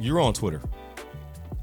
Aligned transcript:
You're 0.00 0.20
on 0.20 0.34
Twitter. 0.34 0.60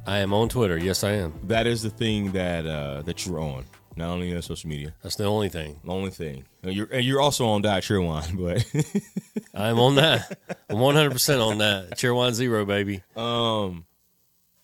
I 0.06 0.18
am 0.18 0.34
on 0.34 0.50
Twitter. 0.50 0.78
Yes, 0.78 1.04
I 1.04 1.12
am. 1.12 1.34
That 1.44 1.68
is 1.68 1.82
the 1.84 1.90
thing 1.90 2.32
that 2.34 2.66
uh, 2.66 3.02
that 3.04 3.26
you're 3.26 3.40
on. 3.40 3.66
Not 3.96 4.10
only 4.10 4.36
on 4.36 4.42
social 4.42 4.70
media. 4.70 4.94
That's 5.04 5.16
the 5.16 5.26
only 5.26 5.50
thing. 5.50 5.80
The 5.84 5.92
only 5.92 6.10
thing. 6.10 6.46
And 6.64 6.74
you're 6.74 6.88
and 6.92 7.06
you're 7.06 7.22
also 7.22 7.46
on 7.48 7.62
Diet 7.62 7.84
Cheerwine, 7.84 8.38
but 8.74 9.46
I'm 9.54 9.80
on 9.80 9.96
that. 9.96 10.40
I'm 10.70 10.80
100 10.80 11.12
percent 11.12 11.42
on 11.42 11.60
that. 11.60 11.92
Cheerwine 11.92 12.34
zero, 12.34 12.66
baby. 12.66 13.04
Um, 13.16 13.86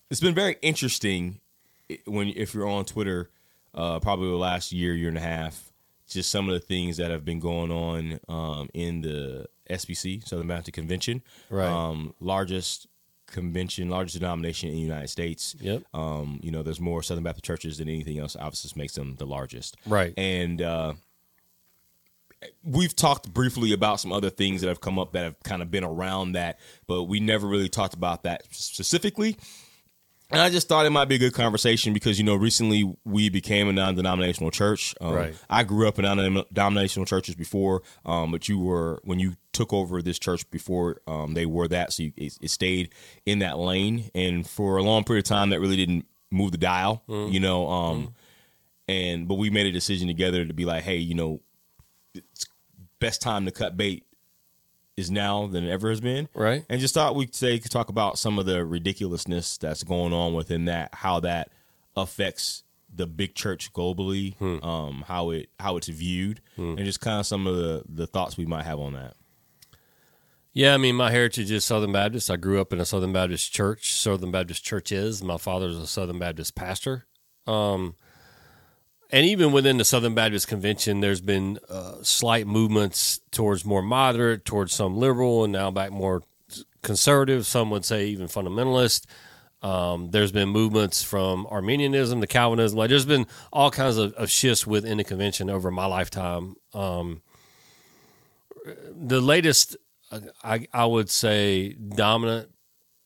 it's 0.10 0.20
been 0.20 0.36
very 0.36 0.58
interesting 0.62 1.40
when 2.06 2.30
if 2.36 2.54
you're 2.56 2.68
on 2.68 2.86
Twitter, 2.86 3.30
uh, 3.76 4.00
probably 4.00 4.30
the 4.30 4.36
last 4.36 4.72
year, 4.72 4.94
year 4.96 5.10
and 5.10 5.18
a 5.18 5.22
half, 5.22 5.72
just 6.10 6.32
some 6.32 6.48
of 6.50 6.54
the 6.54 6.60
things 6.60 6.98
that 6.98 7.12
have 7.12 7.24
been 7.24 7.40
going 7.40 7.72
on 7.72 8.20
um, 8.28 8.70
in 8.74 9.02
the 9.02 9.46
SBC, 9.70 10.28
Southern 10.28 10.48
Baptist 10.48 10.74
Convention, 10.74 11.22
Right. 11.52 11.68
Um, 11.68 12.16
largest 12.20 12.88
convention, 13.32 13.89
largest 13.89 14.20
denomination 14.20 14.69
in 14.69 14.75
the 14.75 14.82
United 14.82 15.10
States. 15.10 15.56
Yep. 15.60 15.83
Um, 15.93 16.39
you 16.43 16.51
know, 16.51 16.64
there's 16.64 16.79
more 16.79 17.04
Southern 17.04 17.24
Baptist 17.24 17.46
churches 17.46 17.78
than 17.78 17.87
anything 17.89 18.20
else. 18.20 18.36
Obviously, 18.36 18.70
this 18.70 18.75
makes 18.75 18.93
them 18.93 19.15
the 19.18 19.25
largest. 19.25 19.78
Right. 19.86 20.14
And 20.18 20.61
uh, 20.61 20.93
we've 22.64 22.96
talked 22.96 23.32
briefly 23.34 23.73
about 23.73 24.00
some 24.00 24.11
other 24.11 24.29
things 24.29 24.61
that 24.61 24.68
have 24.68 24.82
come 24.82 24.97
up 25.00 25.14
that 25.14 25.23
have 25.23 25.39
kind 25.43 25.61
of 25.61 25.70
been 25.71 25.84
around 25.84 26.34
that, 26.34 26.60
but 26.87 27.04
we 27.04 27.20
never 27.20 27.47
really 27.47 27.70
talked 27.70 27.93
about 27.93 28.23
that 28.23 28.43
specifically. 28.51 29.37
And 30.32 30.39
I 30.39 30.51
just 30.51 30.68
thought 30.68 30.86
it 30.86 30.92
might 30.92 31.06
be 31.06 31.15
a 31.15 31.20
good 31.20 31.34
conversation 31.34 31.92
because 31.92 32.20
you 32.20 32.23
know 32.23 32.36
recently 32.36 32.95
we 33.03 33.30
became 33.30 33.67
a 33.67 33.73
non-denominational 33.73 34.52
church. 34.52 34.94
Um, 35.02 35.14
Right. 35.14 35.36
I 35.50 35.64
grew 35.64 35.88
up 35.88 35.98
in 35.98 36.06
non-denominational 36.06 37.08
churches 37.08 37.34
before, 37.34 37.81
um, 38.06 38.31
but 38.31 38.48
you 38.48 38.59
were 38.59 39.00
when 39.03 39.17
you 39.17 39.38
took 39.59 39.73
over 39.73 40.02
this 40.02 40.18
church 40.18 40.50
before 40.52 41.02
um, 41.08 41.34
they 41.34 41.45
were 41.45 41.68
that, 41.68 41.92
so 41.94 42.04
you, 42.04 42.14
it, 42.16 42.38
it 42.42 42.50
stayed 42.50 42.90
in 43.26 43.40
that 43.40 43.58
lane. 43.58 44.09
And 44.16 44.48
for 44.48 44.78
a 44.78 44.84
long 44.84 45.04
period 45.04 45.26
of 45.26 45.30
time, 45.30 45.50
that 45.50 45.59
really 45.59 45.76
didn't 45.76 46.06
move 46.32 46.52
the 46.52 46.58
dial. 46.58 47.04
You 47.08 47.40
know, 47.40 47.68
um, 47.70 48.14
and 48.88 49.28
but 49.28 49.36
we 49.36 49.50
made 49.50 49.68
a 49.68 49.72
decision 49.72 50.08
together 50.08 50.46
to 50.46 50.54
be 50.54 50.66
like, 50.66 50.84
hey, 50.84 50.98
you 50.98 51.14
know, 51.14 51.42
it's 52.16 52.46
best 53.00 53.22
time 53.22 53.46
to 53.46 53.52
cut 53.52 53.78
bait 53.78 54.06
is 54.98 55.10
now 55.10 55.48
than 55.48 55.64
it 55.64 55.72
ever 55.72 55.90
has 55.90 56.02
been. 56.02 56.28
Right. 56.34 56.66
And 56.70 56.82
just 56.82 56.94
thought 56.94 57.16
we'd 57.16 57.34
say 57.36 57.58
could 57.60 57.72
talk 57.72 57.90
about 57.90 58.18
some 58.18 58.40
of 58.40 58.46
the 58.46 58.66
ridiculousness 58.66 59.58
that's 59.58 59.84
going 59.84 60.14
on 60.14 60.34
within 60.34 60.66
that, 60.66 60.94
how 60.94 61.20
that 61.22 61.52
affects 61.96 62.64
the 62.94 63.06
big 63.08 63.36
church 63.36 63.72
globally, 63.72 64.34
um, 64.64 65.04
how 65.08 65.30
it 65.30 65.50
how 65.60 65.78
it's 65.78 65.88
viewed, 65.88 66.42
and 66.78 66.86
just 66.86 67.00
kind 67.00 67.20
of 67.20 67.26
some 67.26 67.48
of 67.48 67.56
the 67.56 67.84
the 67.88 68.08
thoughts 68.08 68.36
we 68.36 68.46
might 68.48 68.66
have 68.66 68.80
on 68.80 68.94
that. 68.94 69.14
Yeah, 70.52 70.73
I 70.73 70.78
mean, 70.78 70.95
my 70.95 71.11
heritage 71.11 71.52
is 71.52 71.64
Southern 71.64 71.92
Baptist. 71.92 72.31
I 72.31 72.36
grew 72.36 72.59
up 72.59 72.73
in 72.73 72.80
a 72.80 72.86
Southern 72.86 73.14
Baptist 73.14 73.53
church. 73.53 73.94
Southern 73.94 74.31
Baptist 74.31 74.64
church 74.64 74.92
is. 74.92 75.23
My 75.23 75.38
father's 75.38 75.78
a 75.78 75.86
Southern 75.86 76.17
Baptist 76.17 76.55
pastor. 76.55 77.05
Um, 77.45 77.95
and 79.11 79.25
even 79.25 79.52
within 79.52 79.77
the 79.77 79.86
Southern 79.86 80.16
Baptist 80.16 80.47
Convention, 80.47 81.02
there's 81.02 81.22
been 81.22 81.59
uh, 81.70 81.95
slight 82.02 82.47
movements 82.47 83.22
towards 83.31 83.64
more 83.64 83.81
moderate, 83.81 84.45
towards 84.45 84.73
some 84.73 84.97
liberal, 84.97 85.44
and 85.44 85.53
now 85.53 85.70
back 85.72 85.92
more 85.92 86.23
conservative. 86.81 87.45
Some 87.45 87.70
would 87.70 87.86
say 87.86 88.08
even 88.08 88.27
fundamentalist. 88.27 89.05
Um, 89.61 90.11
there's 90.11 90.31
been 90.31 90.50
movements 90.50 91.03
from 91.03 91.45
Arminianism 91.47 92.22
to 92.22 92.27
Calvinism. 92.27 92.77
Like 92.77 92.89
there's 92.89 93.05
been 93.05 93.27
all 93.52 93.72
kinds 93.72 93.97
of, 93.97 94.14
of 94.14 94.30
shifts 94.30 94.66
within 94.66 94.97
the 94.97 95.03
convention 95.03 95.50
over 95.50 95.70
my 95.70 95.86
lifetime. 95.86 96.55
Um, 96.73 97.22
the 98.92 99.22
latest, 99.22 99.75
I, 100.44 100.68
I 100.74 100.86
would 100.86 101.10
say, 101.10 101.74
dominant, 101.74 102.50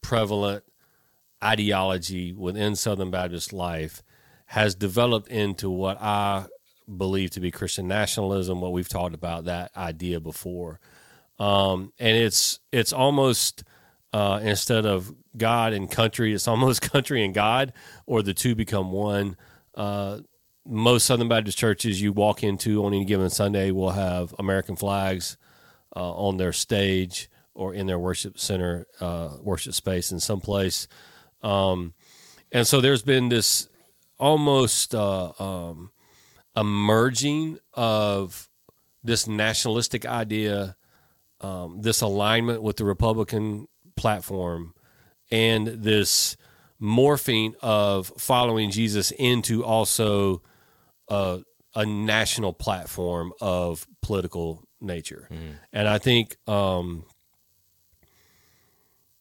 prevalent 0.00 0.64
ideology 1.42 2.32
within 2.32 2.74
Southern 2.76 3.10
Baptist 3.10 3.52
life 3.52 4.02
has 4.46 4.74
developed 4.74 5.28
into 5.28 5.68
what 5.70 6.00
I 6.00 6.46
believe 6.96 7.30
to 7.32 7.40
be 7.40 7.50
Christian 7.50 7.88
nationalism. 7.88 8.60
What 8.60 8.72
we've 8.72 8.88
talked 8.88 9.14
about 9.14 9.44
that 9.44 9.70
idea 9.76 10.20
before, 10.20 10.80
um, 11.38 11.92
and 11.98 12.16
it's 12.16 12.60
it's 12.72 12.92
almost 12.92 13.64
uh, 14.12 14.40
instead 14.42 14.86
of 14.86 15.12
God 15.36 15.72
and 15.72 15.90
country, 15.90 16.32
it's 16.32 16.48
almost 16.48 16.82
country 16.92 17.24
and 17.24 17.34
God, 17.34 17.72
or 18.06 18.22
the 18.22 18.34
two 18.34 18.54
become 18.54 18.92
one. 18.92 19.36
Uh, 19.74 20.20
most 20.66 21.04
Southern 21.04 21.28
Baptist 21.28 21.58
churches 21.58 22.00
you 22.00 22.12
walk 22.12 22.42
into 22.42 22.84
on 22.84 22.94
any 22.94 23.04
given 23.04 23.28
Sunday 23.28 23.70
will 23.70 23.90
have 23.90 24.34
American 24.38 24.76
flags 24.76 25.36
uh, 25.96 26.12
on 26.12 26.36
their 26.36 26.52
stage 26.52 27.28
or 27.54 27.74
in 27.74 27.86
their 27.86 27.98
worship 27.98 28.38
center, 28.38 28.86
uh, 29.00 29.36
worship 29.40 29.74
space 29.74 30.10
in 30.10 30.20
some 30.20 30.40
place. 30.40 30.88
Um, 31.42 31.94
and 32.50 32.66
so 32.66 32.80
there's 32.80 33.02
been 33.02 33.28
this 33.28 33.68
almost 34.18 34.94
uh, 34.94 35.32
um, 35.38 35.90
of 37.74 38.48
this 39.02 39.26
nationalistic 39.26 40.06
idea, 40.06 40.76
um, 41.40 41.80
this 41.82 42.00
alignment 42.00 42.62
with 42.62 42.76
the 42.76 42.84
Republican 42.84 43.68
platform, 43.96 44.74
and 45.30 45.66
this 45.66 46.36
morphing 46.80 47.54
of 47.60 48.12
following 48.18 48.70
Jesus 48.70 49.10
into 49.12 49.64
also 49.64 50.42
a, 51.08 51.40
a 51.74 51.86
national 51.86 52.52
platform 52.52 53.32
of 53.40 53.86
political 54.02 54.64
nature. 54.84 55.28
And 55.72 55.88
I 55.88 55.98
think 55.98 56.36
um, 56.48 57.04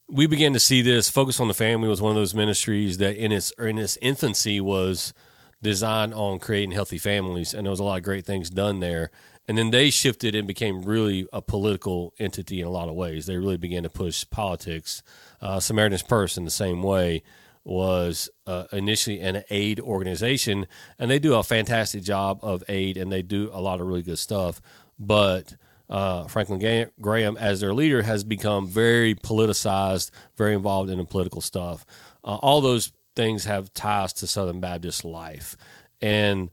we 0.08 0.28
began 0.28 0.54
to 0.54 0.60
see 0.60 0.82
this. 0.82 1.10
Focus 1.10 1.40
on 1.40 1.48
the 1.48 1.54
Family 1.54 1.88
was 1.88 2.02
one 2.02 2.12
of 2.12 2.16
those 2.16 2.36
ministries 2.36 2.98
that 3.00 3.16
in 3.16 3.32
its 3.32 3.52
in 3.58 3.78
its 3.78 3.98
infancy 4.02 4.62
was 4.62 5.14
designed 5.62 6.14
on 6.14 6.40
creating 6.40 6.72
healthy 6.72 6.98
families, 6.98 7.54
and 7.54 7.66
there 7.66 7.72
was 7.72 7.80
a 7.80 7.84
lot 7.84 7.98
of 7.98 8.04
great 8.04 8.26
things 8.26 8.50
done 8.50 8.80
there. 8.80 9.10
And 9.48 9.58
then 9.58 9.72
they 9.72 9.90
shifted 9.90 10.36
and 10.36 10.48
became 10.48 10.84
really 10.84 11.28
a 11.34 11.42
political 11.42 12.14
entity 12.18 12.62
in 12.62 12.68
a 12.68 12.70
lot 12.70 12.88
of 12.88 12.96
ways. 12.96 13.26
They 13.26 13.36
really 13.36 13.58
began 13.58 13.84
to 13.84 13.90
push 13.90 14.24
politics. 14.30 15.04
Uh, 15.42 15.60
Samaritan's 15.60 16.04
Purse, 16.04 16.38
in 16.38 16.46
the 16.46 16.52
same 16.52 16.82
way, 16.82 17.24
was 17.66 18.30
uh, 18.46 18.66
initially 18.72 19.20
an 19.20 19.44
aid 19.50 19.80
organization, 19.80 20.68
and 21.00 21.10
they 21.10 21.20
do 21.20 21.34
a 21.34 21.44
fantastic 21.44 22.04
job 22.04 22.40
of 22.42 22.64
aid, 22.70 22.98
and 22.98 23.12
they 23.12 23.22
do 23.22 23.50
a 23.54 23.60
lot 23.60 23.82
of 23.82 23.88
really 23.88 24.02
good 24.02 24.20
stuff. 24.20 24.62
But 25.00 25.56
uh, 25.90 26.26
Franklin 26.28 26.90
Graham, 27.02 27.38
as 27.38 27.60
their 27.60 27.74
leader, 27.74 28.02
has 28.02 28.24
become 28.24 28.68
very 28.68 29.16
politicized, 29.16 30.12
very 30.38 30.54
involved 30.54 30.90
in 30.90 30.98
the 30.98 31.06
political 31.06 31.42
stuff. 31.42 31.86
Uh, 32.24 32.36
all 32.36 32.62
those 32.62 32.92
things 33.16 33.46
have 33.46 33.74
ties 33.74 34.14
to 34.14 34.28
Southern 34.28 34.60
Baptist 34.60 35.06
life, 35.06 35.56
and 36.02 36.50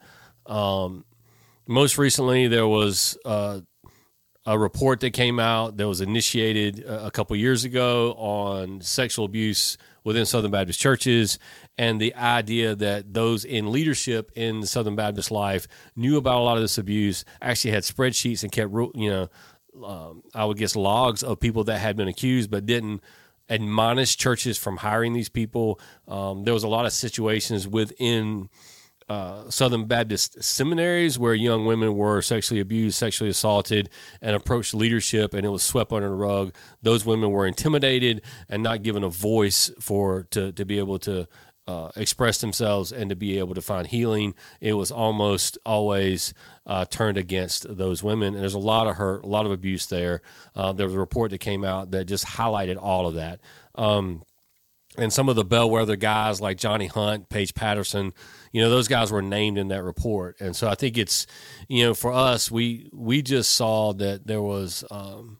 um, 0.46 1.04
most 1.66 1.96
recently 1.96 2.48
there 2.48 2.66
was 2.66 3.16
uh, 3.24 3.60
a 4.46 4.58
report 4.58 5.00
that 5.00 5.12
came 5.12 5.38
out 5.38 5.76
that 5.76 5.86
was 5.86 6.00
initiated 6.00 6.84
a 6.86 7.10
couple 7.10 7.36
years 7.36 7.64
ago 7.64 8.12
on 8.14 8.80
sexual 8.80 9.24
abuse 9.24 9.76
within 10.02 10.26
Southern 10.26 10.50
Baptist 10.50 10.80
churches 10.80 11.38
and 11.80 11.98
the 11.98 12.14
idea 12.14 12.74
that 12.74 13.14
those 13.14 13.46
in 13.46 13.72
leadership 13.72 14.30
in 14.34 14.60
the 14.60 14.66
Southern 14.66 14.96
Baptist 14.96 15.30
life 15.30 15.66
knew 15.96 16.18
about 16.18 16.36
a 16.36 16.44
lot 16.44 16.58
of 16.58 16.62
this 16.62 16.76
abuse, 16.76 17.24
actually 17.40 17.70
had 17.70 17.84
spreadsheets 17.84 18.42
and 18.42 18.52
kept, 18.52 18.70
you 18.70 19.08
know, 19.08 19.28
um, 19.82 20.22
I 20.34 20.44
would 20.44 20.58
guess 20.58 20.76
logs 20.76 21.22
of 21.22 21.40
people 21.40 21.64
that 21.64 21.78
had 21.78 21.96
been 21.96 22.06
accused 22.06 22.50
but 22.50 22.66
didn't 22.66 23.00
admonish 23.48 24.18
churches 24.18 24.58
from 24.58 24.76
hiring 24.76 25.14
these 25.14 25.30
people. 25.30 25.80
Um, 26.06 26.44
there 26.44 26.52
was 26.52 26.64
a 26.64 26.68
lot 26.68 26.84
of 26.84 26.92
situations 26.92 27.66
within 27.66 28.50
uh, 29.08 29.48
Southern 29.48 29.86
Baptist 29.86 30.42
seminaries 30.44 31.18
where 31.18 31.32
young 31.32 31.64
women 31.64 31.96
were 31.96 32.20
sexually 32.20 32.60
abused, 32.60 32.98
sexually 32.98 33.30
assaulted, 33.30 33.88
and 34.20 34.36
approached 34.36 34.74
leadership, 34.74 35.32
and 35.32 35.46
it 35.46 35.48
was 35.48 35.62
swept 35.62 35.92
under 35.92 36.10
the 36.10 36.14
rug. 36.14 36.54
Those 36.82 37.06
women 37.06 37.30
were 37.30 37.46
intimidated 37.46 38.20
and 38.50 38.62
not 38.62 38.82
given 38.82 39.02
a 39.02 39.08
voice 39.08 39.70
for 39.80 40.28
to 40.30 40.52
to 40.52 40.64
be 40.66 40.78
able 40.78 40.98
to 41.00 41.26
uh, 41.70 41.90
express 41.94 42.38
themselves 42.40 42.90
and 42.92 43.10
to 43.10 43.16
be 43.16 43.38
able 43.38 43.54
to 43.54 43.62
find 43.62 43.86
healing. 43.86 44.34
It 44.60 44.72
was 44.74 44.90
almost 44.90 45.56
always 45.64 46.34
uh, 46.66 46.84
turned 46.86 47.16
against 47.16 47.76
those 47.76 48.02
women, 48.02 48.34
and 48.34 48.42
there's 48.42 48.54
a 48.54 48.58
lot 48.58 48.88
of 48.88 48.96
hurt, 48.96 49.24
a 49.24 49.28
lot 49.28 49.46
of 49.46 49.52
abuse 49.52 49.86
there. 49.86 50.22
Uh, 50.54 50.72
there 50.72 50.86
was 50.86 50.94
a 50.94 50.98
report 50.98 51.30
that 51.30 51.38
came 51.38 51.64
out 51.64 51.92
that 51.92 52.04
just 52.06 52.26
highlighted 52.26 52.76
all 52.80 53.06
of 53.06 53.14
that. 53.14 53.40
Um, 53.76 54.22
and 54.98 55.12
some 55.12 55.28
of 55.28 55.36
the 55.36 55.44
bellwether 55.44 55.94
guys 55.94 56.40
like 56.40 56.58
Johnny 56.58 56.88
Hunt, 56.88 57.28
Paige 57.28 57.54
Patterson, 57.54 58.12
you 58.52 58.60
know, 58.60 58.68
those 58.68 58.88
guys 58.88 59.12
were 59.12 59.22
named 59.22 59.56
in 59.56 59.68
that 59.68 59.84
report. 59.84 60.40
And 60.40 60.56
so 60.56 60.68
I 60.68 60.74
think 60.74 60.98
it's, 60.98 61.28
you 61.68 61.84
know, 61.84 61.94
for 61.94 62.12
us, 62.12 62.50
we 62.50 62.90
we 62.92 63.22
just 63.22 63.52
saw 63.52 63.92
that 63.94 64.26
there 64.26 64.42
was 64.42 64.82
um, 64.90 65.38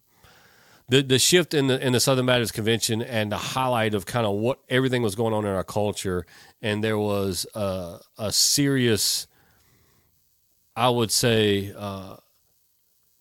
the 0.90 1.02
the 1.02 1.18
shift 1.20 1.54
in 1.54 1.68
the 1.68 1.84
in 1.84 1.92
the 1.92 2.00
Southern 2.00 2.26
Baptist 2.26 2.52
Convention 2.52 3.00
and 3.00 3.30
the 3.30 3.36
highlight 3.36 3.94
of 3.94 4.06
kind 4.06 4.26
of 4.26 4.34
what 4.34 4.58
everything 4.68 5.02
was 5.02 5.14
going 5.14 5.32
on 5.32 5.44
in 5.46 5.52
our 5.52 5.64
culture, 5.64 6.26
and 6.60 6.82
there 6.82 6.98
was 6.98 7.46
a, 7.54 8.00
a 8.18 8.32
serious, 8.32 9.28
I 10.74 10.90
would 10.90 11.12
say, 11.12 11.72
uh, 11.76 12.16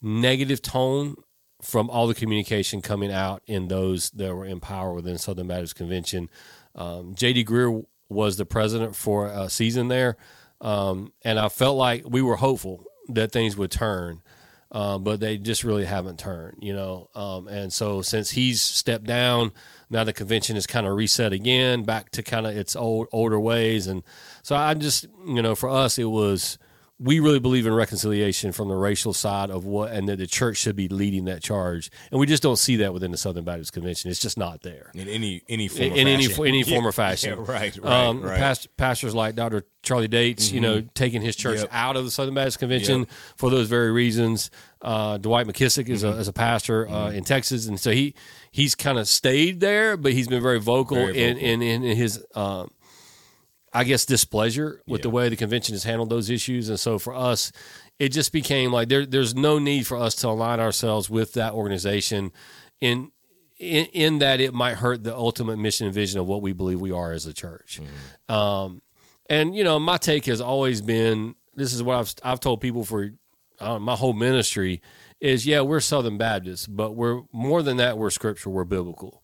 negative 0.01 0.63
tone 0.63 1.15
from 1.61 1.91
all 1.91 2.07
the 2.07 2.15
communication 2.15 2.81
coming 2.81 3.11
out 3.11 3.43
in 3.45 3.67
those 3.67 4.09
that 4.11 4.33
were 4.33 4.45
in 4.45 4.59
power 4.59 4.91
within 4.91 5.19
Southern 5.19 5.47
Baptist 5.47 5.75
Convention. 5.75 6.27
Um, 6.73 7.13
J.D. 7.13 7.45
Greear 7.45 7.85
was 8.07 8.37
the 8.37 8.45
president 8.45 8.95
for 8.95 9.27
a 9.27 9.47
season 9.47 9.89
there, 9.89 10.17
um, 10.59 11.13
and 11.23 11.37
I 11.37 11.49
felt 11.49 11.77
like 11.77 12.03
we 12.09 12.23
were 12.23 12.37
hopeful 12.37 12.85
that 13.09 13.31
things 13.31 13.55
would 13.55 13.69
turn. 13.69 14.23
Uh, 14.71 14.99
but 14.99 15.19
they 15.19 15.37
just 15.37 15.63
really 15.63 15.85
haven't 15.85 16.19
turned, 16.19 16.57
you 16.61 16.73
know. 16.73 17.09
Um, 17.15 17.47
and 17.47 17.73
so 17.73 18.03
since 18.03 18.29
he's 18.31 18.61
stepped 18.61 19.05
down, 19.05 19.51
now 19.89 20.03
the 20.03 20.13
convention 20.13 20.55
is 20.55 20.67
kind 20.67 20.85
of 20.85 20.95
reset 20.95 21.33
again, 21.33 21.83
back 21.83 22.11
to 22.11 22.21
kind 22.21 22.45
of 22.45 22.55
its 22.55 22.75
old 22.75 23.07
older 23.11 23.39
ways. 23.39 23.87
And 23.87 24.03
so 24.43 24.55
I 24.55 24.75
just, 24.75 25.07
you 25.25 25.41
know, 25.41 25.55
for 25.55 25.69
us, 25.69 25.97
it 25.97 26.05
was 26.05 26.59
we 27.01 27.21
really 27.21 27.39
believe 27.39 27.65
in 27.65 27.73
reconciliation 27.73 28.51
from 28.51 28.67
the 28.67 28.75
racial 28.75 29.13
side 29.13 29.49
of 29.49 29.63
what, 29.63 29.91
and 29.91 30.09
that 30.09 30.17
the 30.17 30.27
church 30.27 30.57
should 30.57 30.75
be 30.75 30.89
leading 30.89 31.25
that 31.25 31.41
charge. 31.41 31.89
And 32.11 32.19
we 32.19 32.25
just 32.27 32.43
don't 32.43 32.57
see 32.57 32.75
that 32.77 32.93
within 32.93 33.11
the 33.11 33.17
Southern 33.17 33.45
Baptist 33.45 33.71
Convention. 33.71 34.11
It's 34.11 34.19
just 34.19 34.37
not 34.37 34.61
there 34.63 34.91
in 34.93 35.07
any 35.07 35.41
any 35.47 35.69
form 35.69 35.83
in, 35.93 35.93
in 35.93 36.07
any 36.07 36.27
any 36.45 36.63
form 36.63 36.85
or 36.85 36.91
fashion. 36.91 37.29
yeah, 37.37 37.45
right, 37.47 37.77
right, 37.77 37.85
Um, 38.07 38.21
right. 38.21 38.37
past- 38.37 38.75
pastors 38.75 39.15
like 39.15 39.35
Dr. 39.35 39.63
Charlie 39.81 40.09
Dates, 40.09 40.51
you 40.51 40.59
know, 40.59 40.81
taking 40.93 41.21
his 41.21 41.37
church 41.37 41.59
Yep. 41.59 41.69
out 41.71 41.95
of 41.95 42.03
the 42.03 42.11
Southern 42.11 42.33
Baptist 42.35 42.59
Convention 42.59 42.99
Yep. 42.99 43.09
for 43.37 43.49
those 43.49 43.69
very 43.69 43.91
reasons. 43.91 44.51
Uh, 44.81 45.17
Dwight 45.17 45.47
McKissic 45.47 45.87
is 45.87 46.03
Mm-hmm. 46.03 46.17
a, 46.17 46.21
is 46.21 46.27
a 46.27 46.33
pastor 46.33 46.87
uh, 46.89 47.11
in 47.11 47.23
Texas, 47.23 47.65
and 47.67 47.79
so 47.79 47.91
he 47.91 48.13
he's 48.51 48.75
kind 48.75 48.99
of 48.99 49.07
stayed 49.07 49.61
there, 49.61 49.95
but 49.95 50.11
he's 50.11 50.27
been 50.27 50.41
very 50.43 50.59
vocal, 50.59 50.97
Very 50.97 51.17
In, 51.17 51.33
vocal. 51.35 51.47
in 51.49 51.61
in 51.61 51.95
his. 51.97 52.21
Um, 52.35 52.71
I 53.73 53.83
guess 53.83 54.05
displeasure 54.05 54.81
with 54.87 55.01
the 55.03 55.09
way 55.09 55.29
the 55.29 55.35
convention 55.35 55.73
has 55.75 55.83
handled 55.83 56.09
those 56.09 56.29
issues, 56.29 56.69
and 56.69 56.79
so 56.79 56.97
for 56.99 57.13
us, 57.13 57.51
it 57.99 58.09
just 58.09 58.31
became 58.31 58.71
like 58.71 58.89
there, 58.89 59.05
there's 59.05 59.35
no 59.35 59.59
need 59.59 59.85
for 59.85 59.97
us 59.97 60.15
to 60.15 60.27
align 60.29 60.59
ourselves 60.59 61.09
with 61.09 61.33
that 61.33 61.53
organization, 61.53 62.31
in 62.81 63.11
in, 63.59 63.85
in 63.87 64.19
that 64.19 64.39
it 64.39 64.53
might 64.53 64.75
hurt 64.75 65.03
the 65.03 65.15
ultimate 65.15 65.57
mission 65.57 65.85
and 65.85 65.93
vision 65.93 66.19
of 66.19 66.25
what 66.27 66.41
we 66.41 66.53
believe 66.53 66.79
we 66.79 66.91
are 66.91 67.11
as 67.11 67.25
a 67.25 67.33
church. 67.33 67.79
Um, 68.29 68.81
and 69.29 69.55
you 69.55 69.63
know, 69.63 69.77
my 69.79 69.97
take 69.97 70.25
has 70.25 70.41
always 70.41 70.81
been 70.81 71.35
this 71.55 71.73
is 71.73 71.83
what 71.83 71.97
I've 71.97 72.13
I've 72.23 72.39
told 72.39 72.61
people 72.61 72.83
for 72.85 73.11
uh, 73.59 73.77
my 73.77 73.95
whole 73.95 74.13
ministry 74.13 74.81
is 75.19 75.45
yeah 75.45 75.61
we're 75.61 75.81
Southern 75.81 76.17
Baptists, 76.17 76.65
but 76.65 76.95
we're 76.95 77.21
more 77.31 77.61
than 77.61 77.77
that. 77.77 77.97
We're 77.97 78.09
Scripture. 78.09 78.49
We're 78.49 78.63
biblical. 78.63 79.23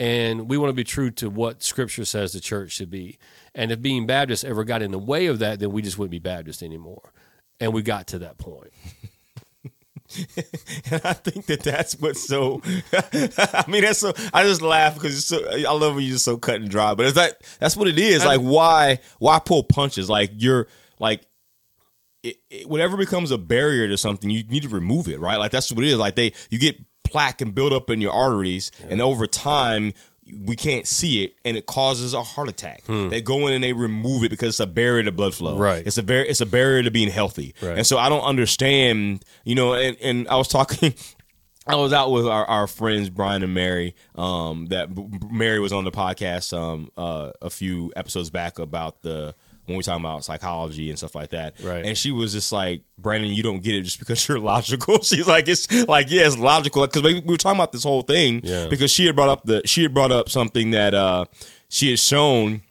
And 0.00 0.48
we 0.48 0.56
want 0.56 0.70
to 0.70 0.74
be 0.74 0.82
true 0.82 1.10
to 1.12 1.28
what 1.28 1.62
Scripture 1.62 2.06
says 2.06 2.32
the 2.32 2.40
church 2.40 2.72
should 2.72 2.90
be. 2.90 3.18
And 3.54 3.70
if 3.70 3.82
being 3.82 4.06
Baptist 4.06 4.46
ever 4.46 4.64
got 4.64 4.80
in 4.80 4.92
the 4.92 4.98
way 4.98 5.26
of 5.26 5.40
that, 5.40 5.60
then 5.60 5.72
we 5.72 5.82
just 5.82 5.98
wouldn't 5.98 6.10
be 6.10 6.18
Baptist 6.18 6.62
anymore. 6.62 7.12
And 7.60 7.74
we 7.74 7.82
got 7.82 8.06
to 8.08 8.18
that 8.20 8.38
point. 8.38 8.72
And 10.90 11.00
I 11.04 11.12
think 11.12 11.46
that 11.46 11.62
that's 11.62 11.96
what's 12.00 12.26
so. 12.26 12.60
I 12.92 13.64
mean, 13.68 13.82
that's 13.82 14.00
so. 14.00 14.12
I 14.34 14.42
just 14.42 14.60
laugh 14.60 14.94
because 14.94 15.24
so. 15.24 15.38
I 15.48 15.70
love 15.72 15.94
when 15.94 16.02
you're 16.02 16.14
just 16.14 16.24
so 16.24 16.36
cut 16.36 16.56
and 16.56 16.68
dry. 16.68 16.94
But 16.94 17.06
it's 17.06 17.16
like 17.16 17.40
that's 17.60 17.76
what 17.76 17.86
it 17.86 17.96
is. 17.96 18.24
Like, 18.24 18.40
why? 18.40 18.98
Why 19.20 19.38
pull 19.38 19.62
punches? 19.62 20.10
Like 20.10 20.32
you're 20.34 20.66
like. 20.98 21.22
It, 22.24 22.38
it, 22.50 22.68
whatever 22.68 22.96
becomes 22.96 23.30
a 23.30 23.38
barrier 23.38 23.86
to 23.86 23.96
something, 23.96 24.28
you 24.28 24.42
need 24.42 24.64
to 24.64 24.68
remove 24.68 25.06
it, 25.06 25.20
right? 25.20 25.36
Like 25.36 25.52
that's 25.52 25.70
what 25.70 25.84
it 25.84 25.88
is. 25.88 25.96
Like 25.96 26.16
they, 26.16 26.32
you 26.50 26.58
get 26.58 26.76
plaque 27.10 27.40
and 27.40 27.54
build 27.54 27.72
up 27.72 27.90
in 27.90 28.00
your 28.00 28.12
arteries, 28.12 28.70
and 28.88 29.00
over 29.00 29.26
time, 29.26 29.92
we 30.44 30.54
can't 30.54 30.86
see 30.86 31.24
it, 31.24 31.34
and 31.44 31.56
it 31.56 31.66
causes 31.66 32.14
a 32.14 32.22
heart 32.22 32.48
attack. 32.48 32.84
They 32.86 33.20
go 33.20 33.46
in 33.48 33.52
and 33.54 33.64
they 33.64 33.72
remove 33.72 34.22
it 34.24 34.28
because 34.30 34.50
it's 34.50 34.60
a 34.60 34.66
barrier 34.66 35.02
to 35.02 35.12
blood 35.12 35.34
flow. 35.34 35.54
Hmm. 35.56 35.60
Right. 35.60 35.86
It's 35.86 35.98
a 35.98 36.02
bar- 36.04 36.24
It's 36.24 36.40
a 36.40 36.46
barrier 36.46 36.82
to 36.84 36.90
being 36.90 37.10
healthy. 37.10 37.54
Right. 37.60 37.78
And 37.78 37.86
so 37.86 37.98
I 37.98 38.08
don't 38.08 38.22
understand. 38.22 39.24
You 39.44 39.54
know, 39.56 39.74
and, 39.74 39.96
and 40.00 40.28
I 40.28 40.36
was 40.36 40.48
talking. 40.48 40.94
I 41.66 41.76
was 41.76 41.92
out 41.92 42.10
with 42.10 42.26
our, 42.26 42.44
our 42.46 42.66
friends 42.66 43.10
Brian 43.10 43.42
and 43.42 43.52
Mary. 43.54 43.94
Um, 44.14 44.66
that 44.66 44.88
Mary 45.30 45.60
was 45.60 45.72
on 45.72 45.84
the 45.84 45.90
podcast 45.92 46.56
um 46.56 46.90
uh, 46.96 47.32
a 47.42 47.50
few 47.50 47.92
episodes 47.96 48.30
back 48.30 48.58
about 48.58 49.02
the 49.02 49.34
when 49.66 49.76
we 49.76 49.82
talking 49.82 50.04
about 50.04 50.24
psychology 50.24 50.88
and 50.90 50.98
stuff 50.98 51.14
like 51.14 51.30
that. 51.30 51.54
Right. 51.62 51.84
And 51.84 51.96
she 51.96 52.10
was 52.10 52.32
just 52.32 52.50
like, 52.52 52.82
Brandon, 52.98 53.30
you 53.32 53.42
don't 53.42 53.62
get 53.62 53.74
it 53.76 53.82
just 53.82 53.98
because 53.98 54.26
you're 54.28 54.38
logical. 54.54 54.98
She's 55.02 55.26
like, 55.28 55.48
it's 55.48 55.70
like, 55.88 56.10
yeah, 56.10 56.26
it's 56.26 56.36
logical 56.38 56.86
because 56.86 57.02
we 57.02 57.14
we 57.20 57.20
were 57.32 57.36
talking 57.36 57.58
about 57.58 57.72
this 57.72 57.84
whole 57.84 58.02
thing 58.02 58.40
Yeah. 58.42 58.66
because 58.68 58.90
she 58.90 59.06
had 59.06 59.14
brought 59.16 59.28
up 59.28 59.44
the 59.44 59.62
she 59.66 59.82
had 59.82 59.94
brought 59.94 60.12
up 60.12 60.28
something 60.28 60.70
that 60.72 60.94
uh 60.94 61.24
she 61.68 61.90
had 61.90 61.98
shown 62.00 62.62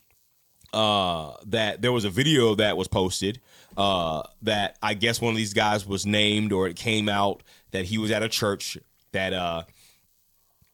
uh, 0.73 1.31
that 1.47 1.81
there 1.81 1.91
was 1.91 2.05
a 2.05 2.09
video 2.09 2.53
that 2.55 2.77
was 2.77 2.87
posted 2.87 3.39
uh, 3.77 4.21
that 4.41 4.77
I 4.83 4.93
guess 4.93 5.19
one 5.21 5.31
of 5.31 5.37
these 5.37 5.53
guys 5.53 5.85
was 5.85 6.05
named 6.05 6.51
or 6.51 6.67
it 6.67 6.75
came 6.75 7.09
out 7.09 7.41
that 7.71 7.85
he 7.85 7.97
was 7.97 8.11
at 8.11 8.21
a 8.23 8.29
church 8.29 8.77
that 9.13 9.33
uh, 9.33 9.63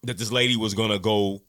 that 0.04 0.18
this 0.18 0.32
lady 0.32 0.56
was 0.58 0.74
gonna 0.74 1.00
go 1.00 1.42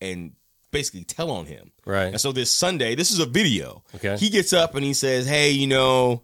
and 0.00 0.32
basically 0.70 1.04
tell 1.04 1.30
on 1.30 1.46
him. 1.46 1.72
Right. 1.84 2.06
And 2.06 2.20
so 2.20 2.32
this 2.32 2.50
Sunday, 2.50 2.94
this 2.94 3.10
is 3.10 3.18
a 3.18 3.26
video. 3.26 3.82
Okay. 3.96 4.16
He 4.16 4.30
gets 4.30 4.52
up 4.52 4.74
and 4.74 4.84
he 4.84 4.94
says, 4.94 5.26
"Hey, 5.26 5.50
you 5.50 5.66
know." 5.66 6.22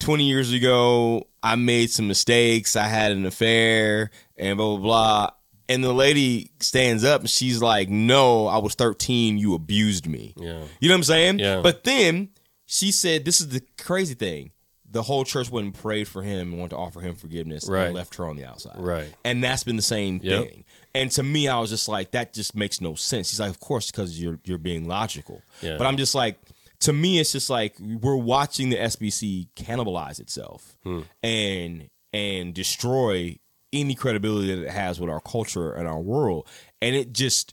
20 0.00 0.24
years 0.24 0.52
ago, 0.52 1.28
I 1.40 1.54
made 1.54 1.88
some 1.88 2.08
mistakes. 2.08 2.74
I 2.74 2.88
had 2.88 3.12
an 3.12 3.24
affair 3.26 4.10
and 4.36 4.56
blah, 4.56 4.76
blah, 4.76 4.78
blah. 4.78 5.30
And 5.68 5.82
the 5.82 5.92
lady 5.92 6.50
stands 6.60 7.04
up 7.04 7.20
and 7.20 7.30
she's 7.30 7.62
like, 7.62 7.88
No, 7.88 8.46
I 8.46 8.58
was 8.58 8.74
13. 8.74 9.38
You 9.38 9.54
abused 9.54 10.06
me. 10.06 10.34
Yeah. 10.36 10.64
You 10.80 10.88
know 10.88 10.94
what 10.94 10.98
I'm 10.98 11.02
saying? 11.04 11.38
Yeah. 11.38 11.60
But 11.62 11.84
then 11.84 12.30
she 12.66 12.90
said, 12.90 13.24
This 13.24 13.40
is 13.40 13.48
the 13.48 13.62
crazy 13.78 14.14
thing. 14.14 14.50
The 14.94 15.02
whole 15.02 15.24
church 15.24 15.50
went 15.50 15.66
and 15.66 15.74
prayed 15.74 16.08
for 16.08 16.22
him 16.22 16.50
and 16.52 16.58
wanted 16.58 16.70
to 16.70 16.76
offer 16.78 17.00
him 17.00 17.14
forgiveness 17.16 17.68
Right. 17.68 17.86
and 17.86 17.94
left 17.94 18.14
her 18.14 18.26
on 18.26 18.36
the 18.36 18.44
outside. 18.46 18.76
Right. 18.78 19.12
And 19.24 19.44
that's 19.44 19.62
been 19.64 19.76
the 19.76 19.82
same 19.82 20.20
Yep. 20.22 20.48
thing. 20.48 20.64
And 20.94 21.10
to 21.10 21.22
me, 21.22 21.48
I 21.48 21.58
was 21.58 21.68
just 21.70 21.88
like, 21.88 22.12
that 22.12 22.32
just 22.32 22.54
makes 22.56 22.80
no 22.80 22.94
sense. 22.94 23.30
He's 23.30 23.40
like, 23.40 23.50
Of 23.50 23.60
course, 23.60 23.90
because 23.90 24.18
you're 24.20 24.38
you're 24.44 24.56
being 24.58 24.88
logical. 24.88 25.42
Yeah. 25.60 25.76
But 25.76 25.86
I'm 25.86 25.96
just 25.98 26.14
like, 26.14 26.38
to 26.80 26.92
me, 26.92 27.18
it's 27.18 27.32
just 27.32 27.50
like 27.50 27.74
we're 27.80 28.16
watching 28.16 28.70
the 28.70 28.76
SBC 28.76 29.48
cannibalize 29.56 30.20
itself 30.20 30.76
Hmm. 30.84 31.00
and 31.22 31.90
and 32.12 32.54
destroy 32.54 33.38
any 33.72 33.96
credibility 33.96 34.54
that 34.54 34.62
it 34.62 34.70
has 34.70 35.00
with 35.00 35.10
our 35.10 35.20
culture 35.20 35.72
and 35.72 35.88
our 35.88 36.00
world. 36.00 36.46
And 36.80 36.94
it 36.94 37.12
just 37.12 37.52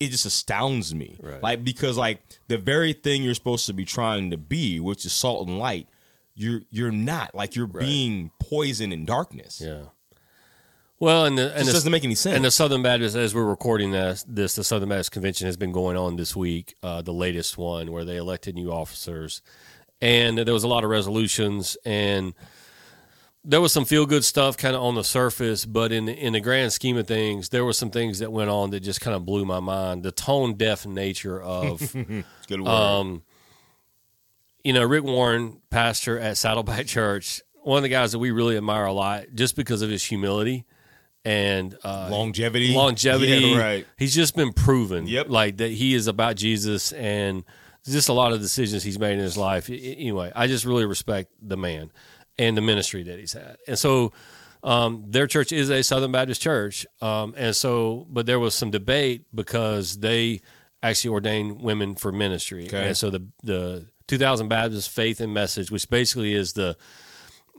it 0.00 0.10
just 0.10 0.26
astounds 0.26 0.94
me. 0.94 1.16
Right. 1.20 1.42
Like 1.42 1.64
because 1.64 1.96
like 1.96 2.22
the 2.48 2.58
very 2.58 2.92
thing 2.92 3.22
you're 3.22 3.34
supposed 3.34 3.66
to 3.66 3.72
be 3.72 3.84
trying 3.84 4.30
to 4.30 4.36
be, 4.36 4.80
which 4.80 5.04
is 5.04 5.12
salt 5.12 5.48
and 5.48 5.58
light, 5.58 5.88
you're 6.38 6.62
you're 6.70 6.90
not. 6.92 7.34
Like 7.34 7.56
you're 7.56 7.66
being 7.66 8.30
poison 8.38 8.92
in 8.92 9.04
darkness. 9.04 9.60
Yeah. 9.64 9.82
Well, 11.00 11.26
and 11.26 11.38
the 11.38 11.54
and 11.56 11.66
the, 11.66 11.72
doesn't 11.72 11.92
make 11.92 12.04
any 12.04 12.14
sense. 12.16 12.34
and 12.36 12.44
the 12.44 12.50
Southern 12.50 12.82
Baptist, 12.82 13.14
as 13.14 13.34
we're 13.34 13.44
recording 13.44 13.92
this, 13.92 14.24
this 14.26 14.54
the 14.54 14.64
Southern 14.64 14.88
Baptist 14.88 15.12
Convention 15.12 15.46
has 15.46 15.56
been 15.56 15.70
going 15.72 15.96
on 15.96 16.16
this 16.16 16.34
week, 16.34 16.74
uh, 16.82 17.02
the 17.02 17.12
latest 17.12 17.56
one 17.56 17.92
where 17.92 18.04
they 18.04 18.16
elected 18.16 18.56
new 18.56 18.72
officers, 18.72 19.40
and 20.00 20.38
there 20.38 20.54
was 20.54 20.64
a 20.64 20.68
lot 20.68 20.82
of 20.82 20.90
resolutions, 20.90 21.76
and 21.84 22.34
there 23.44 23.60
was 23.60 23.72
some 23.72 23.84
feel 23.84 24.06
good 24.06 24.24
stuff 24.24 24.56
kind 24.56 24.74
of 24.74 24.82
on 24.82 24.96
the 24.96 25.04
surface, 25.04 25.64
but 25.64 25.92
in 25.92 26.08
in 26.08 26.32
the 26.32 26.40
grand 26.40 26.72
scheme 26.72 26.96
of 26.96 27.06
things, 27.06 27.50
there 27.50 27.64
were 27.64 27.72
some 27.72 27.90
things 27.90 28.18
that 28.18 28.32
went 28.32 28.50
on 28.50 28.70
that 28.70 28.80
just 28.80 29.00
kind 29.00 29.14
of 29.14 29.24
blew 29.24 29.44
my 29.44 29.60
mind. 29.60 30.02
The 30.02 30.10
tone 30.12 30.54
deaf 30.54 30.84
nature 30.84 31.40
of 31.40 31.92
Good 32.48 32.60
word. 32.60 32.68
um, 32.68 33.22
you 34.64 34.72
know, 34.72 34.84
Rick 34.84 35.04
Warren, 35.04 35.60
pastor 35.70 36.18
at 36.18 36.36
Saddleback 36.36 36.86
Church, 36.88 37.40
one 37.62 37.78
of 37.78 37.82
the 37.82 37.88
guys 37.88 38.12
that 38.12 38.18
we 38.18 38.30
really 38.30 38.56
admire 38.56 38.84
a 38.86 38.92
lot 38.92 39.26
just 39.34 39.56
because 39.56 39.82
of 39.82 39.90
his 39.90 40.04
humility 40.04 40.64
and 41.24 41.76
uh, 41.84 42.08
longevity. 42.10 42.74
longevity. 42.74 43.32
Yeah, 43.48 43.58
right. 43.58 43.86
He's 43.98 44.14
just 44.14 44.34
been 44.36 44.52
proven, 44.52 45.06
Yep. 45.06 45.28
like 45.28 45.56
that 45.58 45.70
he 45.72 45.94
is 45.94 46.06
about 46.06 46.36
Jesus 46.36 46.92
and 46.92 47.44
just 47.84 48.08
a 48.08 48.12
lot 48.12 48.32
of 48.32 48.40
decisions 48.40 48.82
he's 48.82 48.98
made 48.98 49.14
in 49.14 49.18
his 49.20 49.36
life. 49.36 49.68
Anyway, 49.70 50.32
I 50.34 50.46
just 50.46 50.64
really 50.64 50.86
respect 50.86 51.30
the 51.42 51.56
man 51.56 51.90
and 52.38 52.56
the 52.56 52.60
ministry 52.60 53.02
that 53.04 53.18
he's 53.18 53.32
had. 53.32 53.56
And 53.66 53.78
so 53.78 54.12
um, 54.62 55.04
their 55.08 55.26
church 55.26 55.52
is 55.52 55.70
a 55.70 55.82
Southern 55.82 56.12
Baptist 56.12 56.40
church. 56.40 56.86
Um, 57.00 57.34
and 57.36 57.54
so, 57.54 58.06
but 58.10 58.26
there 58.26 58.38
was 58.38 58.54
some 58.54 58.70
debate 58.70 59.24
because 59.34 59.98
they 59.98 60.40
actually 60.82 61.10
ordained 61.10 61.60
women 61.60 61.94
for 61.94 62.12
ministry. 62.12 62.66
Okay. 62.66 62.86
And 62.88 62.96
so 62.96 63.10
the, 63.10 63.26
the 63.42 63.86
2000 64.08 64.48
Baptist 64.48 64.90
Faith 64.90 65.20
and 65.20 65.32
Message, 65.32 65.70
which 65.70 65.88
basically 65.88 66.34
is 66.34 66.54
the, 66.54 66.76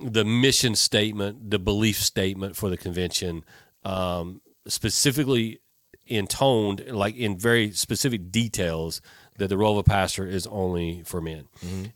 the 0.04 0.26
mission 0.26 0.76
statement, 0.76 1.50
the 1.50 1.60
belief 1.60 1.98
statement 1.98 2.56
for 2.56 2.70
the 2.70 2.78
convention, 2.78 3.46
um, 3.84 4.42
specifically 4.68 5.62
intoned, 6.06 6.84
like 6.90 7.16
in 7.16 7.38
very 7.38 7.72
specific 7.72 8.32
details, 8.32 9.02
that 9.38 9.48
the 9.48 9.58
role 9.58 9.74
of 9.74 9.78
a 9.78 9.90
pastor 9.90 10.26
is 10.28 10.46
only 10.48 11.02
for 11.06 11.22
men. 11.22 11.46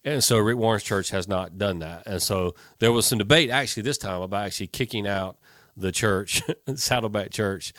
And 0.05 0.24
so 0.24 0.38
Rick 0.38 0.57
Warren's 0.57 0.83
church 0.83 1.10
has 1.10 1.27
not 1.27 1.57
done 1.57 1.79
that. 1.79 2.03
And 2.05 2.22
so 2.22 2.55
there 2.79 2.91
was 2.91 3.05
some 3.05 3.17
debate 3.17 3.50
actually 3.50 3.83
this 3.83 3.98
time 3.98 4.22
about 4.22 4.45
actually 4.45 4.67
kicking 4.67 5.07
out 5.07 5.38
the 5.75 5.91
church, 5.91 6.41
Saddleback 6.75 7.31
Church. 7.31 7.74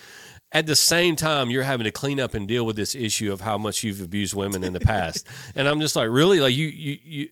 At 0.55 0.67
the 0.67 0.77
same 0.77 1.17
time, 1.17 1.51
you're 1.51 1.65
having 1.65 1.85
to 1.85 1.91
clean 1.91 2.19
up 2.21 2.33
and 2.33 2.47
deal 2.49 2.65
with 2.65 2.77
this 2.77 2.95
issue 2.95 3.33
of 3.33 3.41
how 3.43 3.59
much 3.59 3.83
you've 3.83 4.01
abused 4.01 4.35
women 4.35 4.63
in 4.65 4.73
the 4.73 4.81
past. 4.81 5.27
and 5.57 5.69
I'm 5.69 5.81
just 5.81 5.97
like, 5.97 6.09
really? 6.09 6.39
Like 6.41 6.55
you, 6.55 6.69
you, 6.69 6.99
you, 7.05 7.29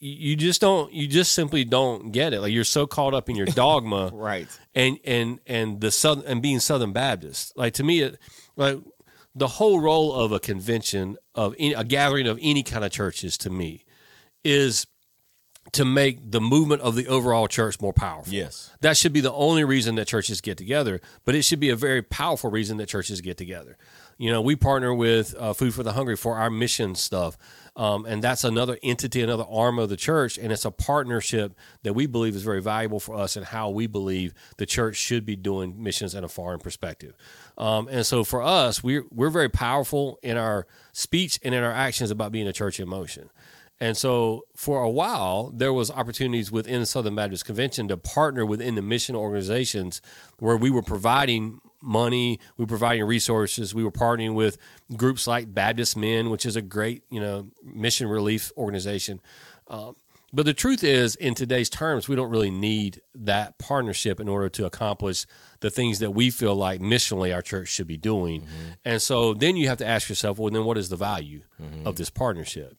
you 0.00 0.36
just 0.36 0.60
don't 0.60 0.92
you 0.92 1.06
just 1.06 1.32
simply 1.34 1.64
don't 1.64 2.10
get 2.10 2.32
it 2.34 2.40
like 2.40 2.52
you're 2.52 2.64
so 2.64 2.86
caught 2.86 3.14
up 3.14 3.30
in 3.30 3.36
your 3.36 3.46
dogma 3.62 4.10
Right. 4.12 4.48
and 4.74 4.98
and 5.04 5.40
and 5.46 5.80
the 5.80 5.90
southern 5.90 6.26
and 6.26 6.42
being 6.42 6.58
southern 6.60 6.92
baptist 6.92 7.56
like 7.56 7.72
to 7.74 7.84
me 7.84 8.00
it 8.00 8.18
like 8.56 8.80
the 9.34 9.46
whole 9.46 9.80
role 9.80 10.12
of 10.12 10.30
a 10.30 10.40
convention 10.40 11.16
of 11.34 11.54
any, 11.58 11.72
a 11.72 11.84
gathering 11.84 12.26
of 12.26 12.38
any 12.42 12.62
kind 12.62 12.84
of 12.84 12.90
churches 12.90 13.38
to 13.38 13.50
me 13.50 13.84
is 14.42 14.86
to 15.74 15.84
make 15.84 16.30
the 16.30 16.40
movement 16.40 16.82
of 16.82 16.94
the 16.94 17.06
overall 17.06 17.46
church 17.48 17.80
more 17.80 17.92
powerful 17.92 18.32
Yes. 18.32 18.70
that 18.80 18.96
should 18.96 19.12
be 19.12 19.20
the 19.20 19.32
only 19.32 19.64
reason 19.64 19.94
that 19.96 20.06
churches 20.08 20.40
get 20.40 20.56
together, 20.58 21.00
but 21.24 21.34
it 21.34 21.42
should 21.42 21.60
be 21.60 21.70
a 21.70 21.76
very 21.76 22.02
powerful 22.02 22.50
reason 22.50 22.76
that 22.78 22.88
churches 22.88 23.20
get 23.20 23.36
together. 23.36 23.76
You 24.16 24.30
know, 24.30 24.40
we 24.40 24.54
partner 24.54 24.94
with 24.94 25.34
uh, 25.36 25.52
Food 25.54 25.74
for 25.74 25.82
the 25.82 25.92
Hungry 25.92 26.14
for 26.16 26.36
our 26.36 26.48
mission 26.48 26.94
stuff, 26.94 27.36
um, 27.74 28.06
and 28.06 28.22
that's 28.22 28.44
another 28.44 28.78
entity, 28.80 29.20
another 29.22 29.44
arm 29.50 29.80
of 29.80 29.88
the 29.88 29.96
church, 29.96 30.38
and 30.38 30.52
it's 30.52 30.64
a 30.64 30.70
partnership 30.70 31.52
that 31.82 31.94
we 31.94 32.06
believe 32.06 32.36
is 32.36 32.44
very 32.44 32.62
valuable 32.62 33.00
for 33.00 33.16
us 33.16 33.34
and 33.34 33.44
how 33.46 33.70
we 33.70 33.88
believe 33.88 34.32
the 34.56 34.66
church 34.66 34.94
should 34.94 35.26
be 35.26 35.34
doing 35.34 35.82
missions 35.82 36.14
in 36.14 36.22
a 36.22 36.28
foreign 36.28 36.60
perspective. 36.60 37.16
Um, 37.58 37.88
and 37.90 38.06
so 38.06 38.22
for 38.22 38.40
us, 38.40 38.84
we're 38.84 39.04
we're 39.10 39.30
very 39.30 39.48
powerful 39.48 40.20
in 40.22 40.36
our 40.36 40.68
speech 40.92 41.40
and 41.42 41.52
in 41.52 41.64
our 41.64 41.72
actions 41.72 42.12
about 42.12 42.30
being 42.30 42.46
a 42.46 42.52
church 42.52 42.78
in 42.78 42.88
motion. 42.88 43.30
And 43.84 43.98
so 43.98 44.46
for 44.56 44.82
a 44.82 44.88
while, 44.88 45.52
there 45.54 45.70
was 45.70 45.90
opportunities 45.90 46.50
within 46.50 46.80
the 46.80 46.86
Southern 46.86 47.14
Baptist 47.14 47.44
Convention 47.44 47.86
to 47.88 47.98
partner 47.98 48.46
within 48.46 48.76
the 48.76 48.80
mission 48.80 49.14
organizations 49.14 50.00
where 50.38 50.56
we 50.56 50.70
were 50.70 50.80
providing 50.80 51.60
money, 51.82 52.40
we 52.56 52.62
were 52.62 52.68
providing 52.68 53.04
resources, 53.04 53.74
we 53.74 53.84
were 53.84 53.92
partnering 53.92 54.32
with 54.32 54.56
groups 54.96 55.26
like 55.26 55.52
Baptist 55.52 55.98
Men, 55.98 56.30
which 56.30 56.46
is 56.46 56.56
a 56.56 56.62
great, 56.62 57.02
you 57.10 57.20
know, 57.20 57.48
mission 57.62 58.08
relief 58.08 58.50
organization. 58.56 59.20
Um, 59.68 59.96
but 60.32 60.46
the 60.46 60.54
truth 60.54 60.82
is, 60.82 61.14
in 61.16 61.34
today's 61.34 61.68
terms, 61.68 62.08
we 62.08 62.16
don't 62.16 62.30
really 62.30 62.50
need 62.50 63.02
that 63.14 63.58
partnership 63.58 64.18
in 64.18 64.30
order 64.30 64.48
to 64.48 64.64
accomplish 64.64 65.26
the 65.60 65.68
things 65.68 65.98
that 65.98 66.12
we 66.12 66.30
feel 66.30 66.54
like 66.54 66.80
missionally 66.80 67.34
our 67.34 67.42
church 67.42 67.68
should 67.68 67.86
be 67.86 67.98
doing. 67.98 68.46
And 68.82 69.02
so 69.02 69.34
then 69.34 69.56
you 69.56 69.68
have 69.68 69.78
to 69.78 69.86
ask 69.86 70.08
yourself, 70.08 70.38
well, 70.38 70.50
then 70.50 70.64
what 70.64 70.78
is 70.78 70.88
the 70.88 70.96
value 70.96 71.42
of 71.84 71.96
this 71.96 72.08
partnership? 72.08 72.78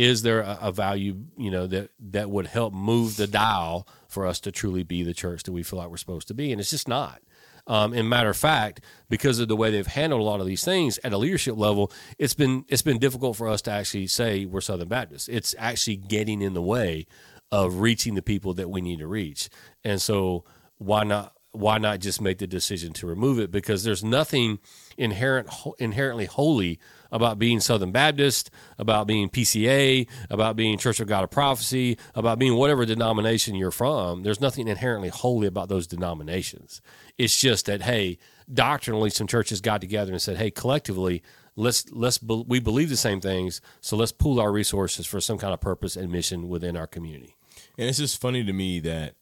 Is 0.00 0.22
there 0.22 0.40
a, 0.40 0.58
a 0.62 0.72
value 0.72 1.16
you 1.36 1.50
know 1.50 1.66
that 1.66 1.90
that 1.98 2.30
would 2.30 2.46
help 2.46 2.72
move 2.72 3.16
the 3.16 3.26
dial 3.26 3.86
for 4.08 4.26
us 4.26 4.40
to 4.40 4.52
truly 4.52 4.82
be 4.82 5.02
the 5.02 5.14
church 5.14 5.42
that 5.44 5.52
we 5.52 5.62
feel 5.62 5.78
like 5.78 5.88
we're 5.88 5.96
supposed 5.96 6.28
to 6.28 6.34
be? 6.34 6.52
And 6.52 6.60
it's 6.60 6.70
just 6.70 6.88
not. 6.88 7.22
Um, 7.66 7.92
and 7.92 8.08
matter 8.08 8.30
of 8.30 8.36
fact 8.36 8.80
because 9.10 9.38
of 9.38 9.48
the 9.48 9.54
way 9.54 9.70
they've 9.70 9.86
handled 9.86 10.22
a 10.22 10.24
lot 10.24 10.40
of 10.40 10.46
these 10.46 10.64
things 10.64 10.98
at 11.04 11.12
a 11.12 11.18
leadership 11.18 11.56
level 11.58 11.92
it's 12.18 12.32
been 12.32 12.64
it's 12.68 12.82
been 12.82 12.98
difficult 12.98 13.36
for 13.36 13.48
us 13.48 13.60
to 13.62 13.70
actually 13.70 14.06
say 14.06 14.46
we're 14.46 14.62
southern 14.62 14.88
baptists 14.88 15.28
it's 15.28 15.54
actually 15.58 15.96
getting 15.96 16.40
in 16.40 16.54
the 16.54 16.62
way 16.62 17.06
of 17.52 17.80
reaching 17.80 18.14
the 18.14 18.22
people 18.22 18.54
that 18.54 18.70
we 18.70 18.80
need 18.80 18.98
to 19.00 19.06
reach. 19.06 19.48
And 19.84 20.00
so 20.00 20.44
why 20.78 21.04
not 21.04 21.34
why 21.52 21.78
not 21.78 21.98
just 21.98 22.20
make 22.20 22.38
the 22.38 22.46
decision 22.46 22.92
to 22.92 23.06
remove 23.06 23.40
it 23.40 23.50
because 23.50 23.82
there's 23.82 24.04
nothing 24.04 24.58
inherent 24.96 25.48
inherently 25.78 26.26
holy 26.26 26.78
about 27.10 27.38
being 27.40 27.58
Southern 27.58 27.90
Baptist, 27.90 28.50
about 28.78 29.08
being 29.08 29.28
PCA, 29.28 30.08
about 30.30 30.54
being 30.54 30.78
Church 30.78 31.00
of 31.00 31.08
God 31.08 31.24
of 31.24 31.30
Prophecy, 31.30 31.98
about 32.14 32.38
being 32.38 32.54
whatever 32.54 32.84
denomination 32.84 33.56
you're 33.56 33.72
from. 33.72 34.22
There's 34.22 34.40
nothing 34.40 34.68
inherently 34.68 35.08
holy 35.08 35.48
about 35.48 35.68
those 35.68 35.88
denominations. 35.88 36.80
It's 37.18 37.36
just 37.38 37.66
that 37.66 37.82
hey, 37.82 38.18
doctrinally, 38.52 39.10
some 39.10 39.26
churches 39.26 39.60
got 39.60 39.80
together 39.80 40.12
and 40.12 40.22
said, 40.22 40.36
hey, 40.36 40.50
collectively, 40.50 41.22
let's 41.56 41.90
let's 41.90 42.18
be, 42.18 42.44
we 42.46 42.60
believe 42.60 42.90
the 42.90 42.96
same 42.96 43.20
things, 43.20 43.60
so 43.80 43.96
let's 43.96 44.12
pool 44.12 44.40
our 44.40 44.52
resources 44.52 45.06
for 45.06 45.20
some 45.20 45.38
kind 45.38 45.52
of 45.52 45.60
purpose 45.60 45.96
and 45.96 46.12
mission 46.12 46.48
within 46.48 46.76
our 46.76 46.86
community. 46.86 47.36
And 47.76 47.88
it's 47.88 47.98
just 47.98 48.20
funny 48.20 48.44
to 48.44 48.52
me 48.52 48.80
that 48.80 49.14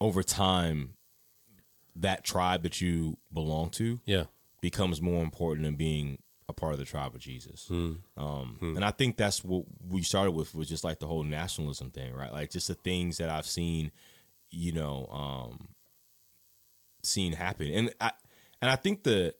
over 0.00 0.22
time, 0.22 0.94
that 1.96 2.24
tribe 2.24 2.62
that 2.62 2.80
you 2.80 3.18
belong 3.32 3.70
to 3.70 4.00
Yeah. 4.06 4.24
becomes 4.62 5.00
more 5.02 5.22
important 5.22 5.64
than 5.64 5.76
being 5.76 6.18
a 6.48 6.52
part 6.52 6.72
of 6.72 6.78
the 6.78 6.84
tribe 6.84 7.14
of 7.14 7.20
Jesus. 7.20 7.68
Um, 7.70 8.58
And 8.60 8.84
I 8.84 8.90
think 8.90 9.16
that's 9.16 9.44
what 9.44 9.64
we 9.88 10.02
started 10.02 10.32
with 10.32 10.54
was 10.54 10.68
just 10.68 10.82
like 10.84 10.98
the 10.98 11.06
whole 11.06 11.22
nationalism 11.22 11.90
thing, 11.90 12.12
right? 12.14 12.32
Like 12.32 12.50
just 12.50 12.68
the 12.68 12.74
things 12.74 13.18
that 13.18 13.28
I've 13.30 13.46
seen, 13.46 13.92
you 14.50 14.72
know, 14.72 15.06
um, 15.06 15.68
seen 17.02 17.32
happen. 17.34 17.68
And 17.68 17.94
I 18.00 18.12
and 18.60 18.70
I 18.70 18.76
think 18.76 19.04
the 19.04 19.34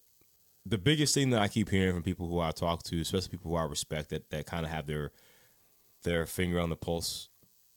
the 0.66 0.78
biggest 0.78 1.14
thing 1.14 1.30
that 1.30 1.40
I 1.40 1.48
keep 1.48 1.68
hearing 1.70 1.94
from 1.94 2.02
people 2.02 2.28
who 2.28 2.38
I 2.38 2.52
talk 2.52 2.82
to, 2.84 3.00
especially 3.00 3.30
people 3.30 3.50
who 3.50 3.56
I 3.56 3.64
respect 3.64 4.10
that 4.10 4.30
that 4.30 4.46
kind 4.46 4.64
of 4.64 4.70
have 4.70 4.86
their 4.86 5.10
their 6.02 6.26
finger 6.26 6.60
on 6.60 6.70
the 6.70 6.76
pulse 6.76 7.28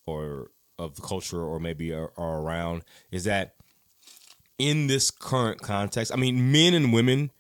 or 0.06 0.52
of 0.80 0.96
the 0.96 1.02
culture 1.02 1.42
or 1.42 1.60
maybe 1.60 1.94
are, 1.94 2.12
are 2.18 2.40
around 2.40 2.84
is 3.12 3.24
that 3.26 3.56
in 4.58 4.88
this 4.88 5.12
current 5.12 5.62
context, 5.62 6.12
I 6.14 6.16
mean, 6.16 6.52
men 6.52 6.74
and 6.74 6.94
women, 6.94 7.32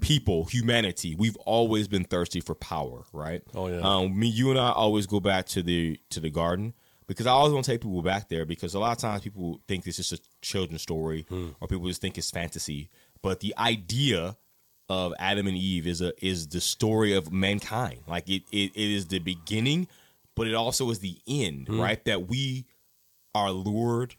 people, 0.00 0.44
humanity, 0.46 1.14
we've 1.14 1.36
always 1.36 1.88
been 1.88 2.04
thirsty 2.04 2.40
for 2.40 2.54
power, 2.54 3.04
right? 3.12 3.42
Oh, 3.54 3.68
yeah. 3.68 3.80
Um, 3.80 4.18
me, 4.18 4.26
you 4.28 4.50
and 4.50 4.58
I 4.58 4.70
always 4.72 5.06
go 5.06 5.20
back 5.20 5.46
to 5.48 5.62
the 5.62 5.98
to 6.10 6.20
the 6.20 6.30
garden 6.30 6.74
because 7.06 7.26
I 7.26 7.30
always 7.30 7.52
want 7.52 7.64
to 7.66 7.72
take 7.72 7.82
people 7.82 8.02
back 8.02 8.28
there 8.28 8.44
because 8.46 8.74
a 8.74 8.78
lot 8.78 8.92
of 8.92 8.98
times 8.98 9.22
people 9.22 9.60
think 9.68 9.84
this 9.84 9.98
is 9.98 10.12
a 10.12 10.18
children's 10.40 10.82
story 10.82 11.26
or 11.60 11.68
people 11.68 11.86
just 11.86 12.00
think 12.00 12.16
it's 12.16 12.30
fantasy, 12.30 12.90
but 13.22 13.40
the 13.40 13.54
idea 13.58 14.36
of 14.88 15.12
Adam 15.18 15.46
and 15.46 15.56
Eve 15.56 15.86
is 15.86 16.00
a 16.00 16.12
is 16.24 16.48
the 16.48 16.60
story 16.60 17.12
of 17.14 17.32
mankind. 17.32 18.00
Like 18.06 18.28
it 18.28 18.42
it, 18.50 18.72
it 18.74 18.90
is 18.90 19.06
the 19.08 19.18
beginning, 19.18 19.88
but 20.34 20.46
it 20.46 20.54
also 20.54 20.90
is 20.90 21.00
the 21.00 21.18
end, 21.28 21.68
right? 21.68 22.02
That 22.06 22.28
we 22.28 22.66
are 23.34 23.50
lured, 23.50 24.16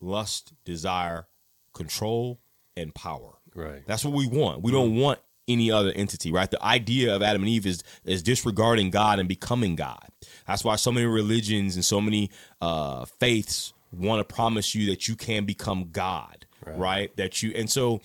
lust, 0.00 0.52
desire, 0.64 1.26
control, 1.72 2.40
and 2.76 2.94
power. 2.94 3.38
Right. 3.54 3.82
That's 3.86 4.04
what 4.04 4.14
we 4.14 4.26
want. 4.26 4.62
We 4.62 4.72
don't 4.72 4.96
want 4.96 5.18
any 5.48 5.70
other 5.70 5.90
entity, 5.90 6.30
right? 6.30 6.50
The 6.50 6.62
idea 6.64 7.14
of 7.14 7.22
Adam 7.22 7.42
and 7.42 7.48
Eve 7.48 7.66
is 7.66 7.82
is 8.04 8.22
disregarding 8.22 8.90
God 8.90 9.18
and 9.18 9.28
becoming 9.28 9.74
God. 9.74 10.08
That's 10.46 10.64
why 10.64 10.76
so 10.76 10.92
many 10.92 11.06
religions 11.06 11.74
and 11.74 11.84
so 11.84 12.00
many 12.00 12.30
uh, 12.60 13.04
faiths 13.04 13.72
want 13.92 14.26
to 14.26 14.34
promise 14.34 14.74
you 14.74 14.90
that 14.90 15.08
you 15.08 15.16
can 15.16 15.44
become 15.44 15.88
God, 15.90 16.46
right? 16.66 17.14
That 17.16 17.42
you 17.42 17.52
and 17.56 17.68
so 17.68 18.00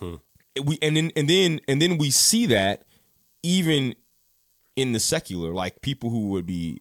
we 0.00 0.78
and 0.82 0.96
then 0.96 1.12
and 1.14 1.28
then 1.28 1.60
and 1.68 1.80
then 1.80 1.98
we 1.98 2.10
see 2.10 2.46
that 2.46 2.84
even 3.42 3.94
in 4.76 4.92
the 4.92 5.00
secular, 5.00 5.52
like 5.52 5.80
people 5.82 6.10
who 6.10 6.28
would 6.28 6.46
be 6.46 6.80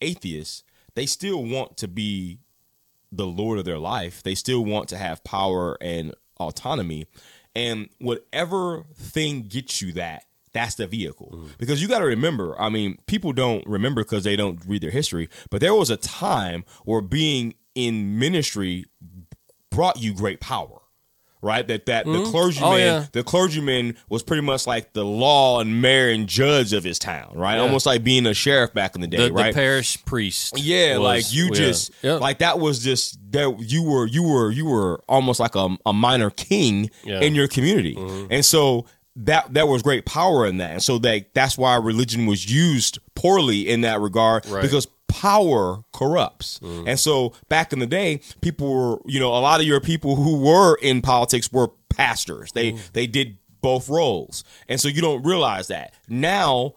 atheists, 0.00 0.64
they 0.94 1.06
still 1.06 1.44
want 1.44 1.76
to 1.78 1.88
be 1.88 2.40
the 3.16 3.26
lord 3.26 3.58
of 3.58 3.64
their 3.64 3.78
life. 3.78 4.22
They 4.22 4.34
still 4.34 4.64
want 4.64 4.88
to 4.90 4.96
have 4.96 5.24
power 5.24 5.76
and 5.80 6.14
autonomy. 6.38 7.06
And 7.54 7.88
whatever 7.98 8.84
thing 8.94 9.42
gets 9.42 9.80
you 9.80 9.92
that, 9.92 10.24
that's 10.52 10.74
the 10.76 10.86
vehicle. 10.86 11.30
Mm. 11.32 11.58
Because 11.58 11.82
you 11.82 11.88
got 11.88 12.00
to 12.00 12.06
remember, 12.06 12.58
I 12.60 12.68
mean, 12.68 12.98
people 13.06 13.32
don't 13.32 13.66
remember 13.66 14.02
because 14.02 14.24
they 14.24 14.36
don't 14.36 14.60
read 14.66 14.82
their 14.82 14.90
history, 14.90 15.28
but 15.50 15.60
there 15.60 15.74
was 15.74 15.90
a 15.90 15.96
time 15.96 16.64
where 16.84 17.00
being 17.00 17.54
in 17.74 18.18
ministry 18.18 18.86
brought 19.70 20.00
you 20.00 20.14
great 20.14 20.40
power. 20.40 20.80
Right, 21.44 21.66
that 21.68 21.84
that 21.86 22.06
the 22.06 22.10
mm-hmm. 22.10 22.30
clergyman, 22.30 22.72
Oh, 22.72 22.76
yeah. 22.76 23.06
the 23.12 23.22
clergyman 23.22 23.96
was 24.08 24.22
pretty 24.22 24.40
much 24.40 24.66
like 24.66 24.94
the 24.94 25.04
law 25.04 25.60
and 25.60 25.82
mayor 25.82 26.08
and 26.08 26.26
judge 26.26 26.72
of 26.72 26.82
his 26.84 26.98
town, 26.98 27.32
right? 27.34 27.56
Yeah. 27.56 27.60
Almost 27.62 27.84
like 27.84 28.02
being 28.02 28.24
a 28.24 28.32
sheriff 28.32 28.72
back 28.72 28.94
in 28.94 29.02
the 29.02 29.06
day, 29.06 29.28
The, 29.28 29.32
right? 29.32 29.52
the 29.52 29.60
parish 29.60 30.02
priest. 30.06 30.58
Yeah, 30.58 30.96
was- 30.96 31.04
like 31.04 31.34
you 31.34 31.44
yeah. 31.46 31.50
just 31.52 31.90
Yeah. 32.02 32.14
like 32.14 32.38
that 32.38 32.58
was 32.58 32.82
just 32.82 33.18
that 33.32 33.56
you 33.60 33.82
were 33.82 34.06
you 34.06 34.22
were 34.22 34.50
you 34.50 34.64
were 34.64 35.02
almost 35.06 35.38
like 35.38 35.54
a, 35.54 35.76
a 35.84 35.92
minor 35.92 36.30
king 36.30 36.90
in 37.04 37.34
your 37.34 37.48
community, 37.48 37.94
mm-hmm. 37.94 38.26
and 38.30 38.44
so 38.44 38.86
that 39.16 39.52
that 39.54 39.68
was 39.68 39.82
great 39.82 40.06
power 40.06 40.46
in 40.46 40.56
that, 40.58 40.70
and 40.72 40.82
so 40.82 40.98
that 40.98 41.34
that's 41.34 41.58
why 41.58 41.76
religion 41.76 42.26
was 42.26 42.50
used 42.50 42.98
poorly 43.14 43.68
in 43.68 43.82
that 43.82 44.00
regard 44.00 44.46
Right. 44.46 44.62
because 44.62 44.88
power 45.14 45.84
corrupts. 45.92 46.58
Mm-hmm. 46.58 46.88
And 46.88 46.98
so 46.98 47.34
back 47.48 47.72
in 47.72 47.78
the 47.78 47.86
day, 47.86 48.20
people 48.40 48.74
were, 48.74 48.98
you 49.06 49.20
know, 49.20 49.28
a 49.28 49.38
lot 49.38 49.60
of 49.60 49.66
your 49.66 49.80
people 49.80 50.16
who 50.16 50.38
were 50.40 50.74
in 50.82 51.02
politics 51.02 51.52
were 51.52 51.68
pastors. 51.88 52.50
They 52.50 52.72
mm. 52.72 52.92
they 52.92 53.06
did 53.06 53.38
both 53.60 53.88
roles. 53.88 54.42
And 54.68 54.80
so 54.80 54.88
you 54.88 55.00
don't 55.00 55.22
realize 55.22 55.68
that. 55.68 55.94
Now 56.08 56.74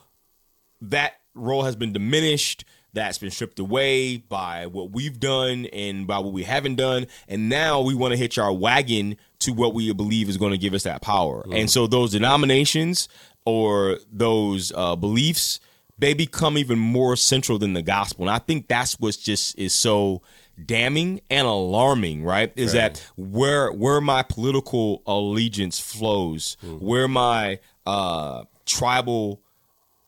that 0.82 1.14
role 1.34 1.64
has 1.64 1.76
been 1.76 1.94
diminished. 1.94 2.64
That's 2.94 3.18
been 3.18 3.32
stripped 3.32 3.58
away 3.58 4.18
by 4.18 4.68
what 4.68 4.92
we've 4.92 5.20
done 5.20 5.66
and 5.66 6.06
by 6.06 6.20
what 6.20 6.32
we 6.32 6.44
haven't 6.44 6.76
done. 6.76 7.08
And 7.28 7.50
now 7.50 7.82
we 7.82 7.96
want 7.96 8.12
to 8.12 8.18
hitch 8.18 8.38
our 8.38 8.54
wagon 8.54 9.18
to 9.40 9.52
what 9.52 9.74
we 9.74 9.92
believe 9.94 10.30
is 10.30 10.38
going 10.38 10.52
to 10.52 10.58
give 10.60 10.76
us 10.76 10.84
that 10.84 11.02
power. 11.02 11.44
Mm. 11.48 11.62
And 11.62 11.72
so 11.72 11.88
those 11.88 12.12
denominations 12.12 13.10
or 13.46 13.98
those 14.12 14.72
uh, 14.76 14.96
beliefs, 14.96 15.60
they 16.00 16.14
become 16.14 16.58
even 16.58 16.78
more 16.78 17.16
central 17.16 17.58
than 17.58 17.74
the 17.74 17.82
gospel. 17.82 18.26
And 18.26 18.32
I 18.32 18.40
think 18.40 18.68
that's 18.68 19.00
what's 19.00 19.18
just 19.18 19.58
is 19.58 19.74
so 19.74 20.22
damning 20.64 21.22
and 21.30 21.48
alarming, 21.48 22.24
right? 22.24 22.52
Is 22.56 22.74
that 22.74 23.06
where 23.16 23.72
where 23.72 24.02
my 24.02 24.24
political 24.24 25.02
allegiance 25.06 25.80
flows, 25.80 26.58
where 26.62 27.08
my 27.08 27.60
uh, 27.86 28.44
tribal 28.66 29.42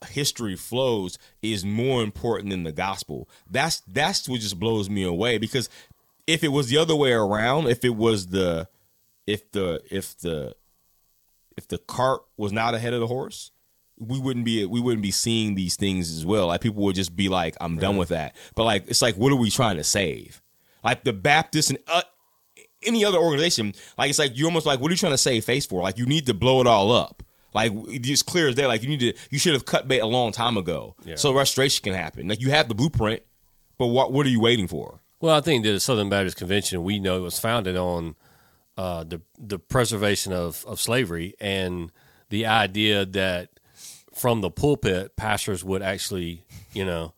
history 0.08 0.56
flows 0.56 1.18
is 1.42 1.66
more 1.66 2.04
important 2.04 2.50
than 2.52 2.64
the 2.64 2.72
gospel. 2.72 3.30
That's 3.50 3.82
that's 3.82 4.28
what 4.30 4.42
just 4.42 4.60
blows 4.60 4.90
me 4.90 5.04
away 5.04 5.38
because 5.38 5.70
if 6.28 6.44
it 6.44 6.50
was 6.50 6.70
the 6.70 6.78
other 6.78 6.96
way 6.96 7.12
around, 7.12 7.68
if 7.68 7.84
it 7.84 7.96
was 7.96 8.28
the 8.28 8.68
if 9.28 9.52
the 9.52 9.82
if 9.90 10.18
the 10.20 10.56
if 11.58 11.68
the 11.68 11.78
cart 11.78 12.22
was 12.38 12.52
not 12.52 12.74
ahead 12.74 12.94
of 12.94 13.00
the 13.00 13.08
horse, 13.08 13.52
we 14.00 14.18
wouldn't 14.20 14.46
be 14.46 14.66
we 14.66 14.80
wouldn't 14.80 15.04
be 15.04 15.12
seeing 15.12 15.56
these 15.56 15.76
things 15.76 16.12
as 16.12 16.26
well. 16.26 16.48
Like 16.48 16.62
people 16.62 16.84
would 16.84 16.96
just 16.96 17.16
be 17.16 17.30
like, 17.30 17.56
"I'm 17.62 17.78
done 17.78 17.98
with 17.98 18.10
that." 18.10 18.36
But 18.56 18.64
like, 18.64 18.88
it's 18.88 19.02
like, 19.02 19.16
what 19.16 19.32
are 19.32 19.36
we 19.36 19.50
trying 19.50 19.78
to 19.78 19.84
save? 19.84 20.42
Like 20.84 21.04
the 21.04 21.14
Baptist 21.14 21.70
and 21.72 21.80
uh, 21.88 22.02
any 22.84 23.04
other 23.04 23.18
organization, 23.18 23.74
like 23.98 24.10
it's 24.10 24.20
like 24.20 24.38
you're 24.38 24.48
almost 24.48 24.66
like, 24.66 24.80
what 24.80 24.90
are 24.90 24.94
you 24.94 24.98
trying 24.98 25.12
to 25.14 25.18
save 25.18 25.44
face 25.46 25.66
for? 25.66 25.82
Like 25.84 25.98
you 25.98 26.06
need 26.06 26.26
to 26.28 26.34
blow 26.34 26.62
it 26.62 26.68
all 26.68 26.92
up. 26.92 27.24
Like 27.54 27.72
it's 27.88 28.22
clear 28.24 28.48
as 28.48 28.56
day. 28.56 28.66
Like 28.68 28.84
you 28.84 28.90
need 28.90 29.00
to, 29.02 29.14
you 29.32 29.40
should 29.40 29.54
have 29.54 29.66
cut 29.66 29.88
bait 29.88 30.00
a 30.00 30.06
long 30.06 30.32
time 30.32 30.56
ago, 30.56 30.96
Yeah. 31.04 31.16
so 31.16 31.34
restoration 31.34 31.84
can 31.84 31.94
happen. 31.94 32.28
Like 32.28 32.40
you 32.42 32.52
have 32.52 32.70
the 32.70 32.76
blueprint, 32.76 33.24
but 33.78 33.88
what 33.88 34.14
what 34.14 34.26
are 34.26 34.30
you 34.30 34.40
waiting 34.40 34.68
for? 34.68 35.02
Well, 35.20 35.36
I 35.36 35.42
think 35.42 35.66
the 35.66 35.80
Southern 35.82 36.08
Baptist 36.10 36.38
Convention 36.38 36.84
we 36.84 37.00
know 37.00 37.22
was 37.24 37.40
founded 37.40 37.76
on 37.76 38.16
uh, 38.78 39.04
the 39.04 39.22
the 39.38 39.60
preservation 39.60 40.32
of, 40.32 40.64
of 40.66 40.80
slavery 40.80 41.34
and 41.42 41.92
the 42.30 42.46
idea 42.46 43.06
that 43.06 43.59
from 44.20 44.42
the 44.42 44.52
pulpit 44.52 45.16
pastors 45.16 45.64
would 45.64 45.82
actually 45.82 46.44
you 46.74 46.86
know 46.86 47.14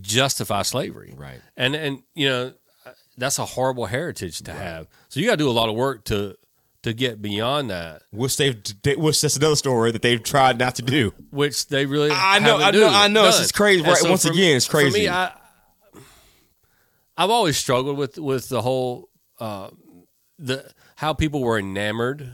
justify 0.00 0.62
slavery 0.62 1.14
Right. 1.16 1.40
and 1.56 1.74
and 1.74 2.02
you 2.14 2.28
know 2.28 2.52
that's 3.16 3.38
a 3.38 3.44
horrible 3.44 3.86
heritage 3.86 4.38
to 4.42 4.52
have 4.52 4.86
so 5.08 5.18
you 5.20 5.26
got 5.26 5.32
to 5.32 5.36
do 5.38 5.50
a 5.50 5.52
lot 5.52 5.68
of 5.68 5.74
work 5.74 6.04
to 6.06 6.36
to 6.82 6.92
get 6.92 7.20
beyond 7.20 7.70
that 7.70 8.02
Which 8.12 8.36
they've, 8.36 8.54
which 8.96 9.20
that's 9.20 9.36
another 9.36 9.56
story 9.56 9.90
that 9.90 10.00
they've 10.00 10.22
tried 10.22 10.58
not 10.60 10.76
to 10.76 10.82
do. 10.82 11.12
which 11.30 11.66
they 11.66 11.86
really 11.86 12.10
I 12.12 12.38
know, 12.38 12.56
I 12.58 12.70
know, 12.70 12.88
I 12.88 13.08
know. 13.08 13.26
It's 13.26 13.50
crazy. 13.50 13.82
Right, 13.82 13.96
once 14.04 14.24
for 14.24 14.30
again, 14.32 14.56
it's 14.56 14.66
For 14.66 14.72
crazy. 14.78 15.00
me, 15.00 15.08
I, 15.08 15.32
I've 17.16 17.30
always 17.30 17.56
struggled 17.56 17.98
with 17.98 18.16
with 18.18 18.48
the 18.48 18.62
whole 18.62 19.08
uh, 19.40 19.70
the 20.38 20.70
how 20.96 21.14
people 21.14 21.40
were 21.42 21.58
enamored 21.58 22.30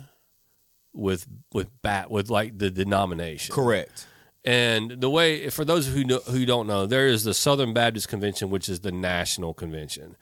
with 0.95 1.27
with 1.53 1.71
bat 1.83 2.11
with 2.11 2.31
like 2.31 2.59
the 2.59 2.71
denomination. 2.71 3.55
Correct. 3.55 4.07
And 4.45 5.01
the 5.01 5.09
way, 5.09 5.49
for 5.49 5.65
those 5.65 5.89
who 5.89 6.05
know, 6.05 6.19
who 6.19 6.45
don't 6.45 6.67
know, 6.67 6.85
there 6.85 7.07
is 7.07 7.25
the 7.25 7.33
Southern 7.33 7.73
Baptist 7.73 8.09
Convention, 8.09 8.51
which 8.51 8.69
is 8.69 8.81
the 8.81 8.93
national 8.93 9.55
convention, 9.55 10.17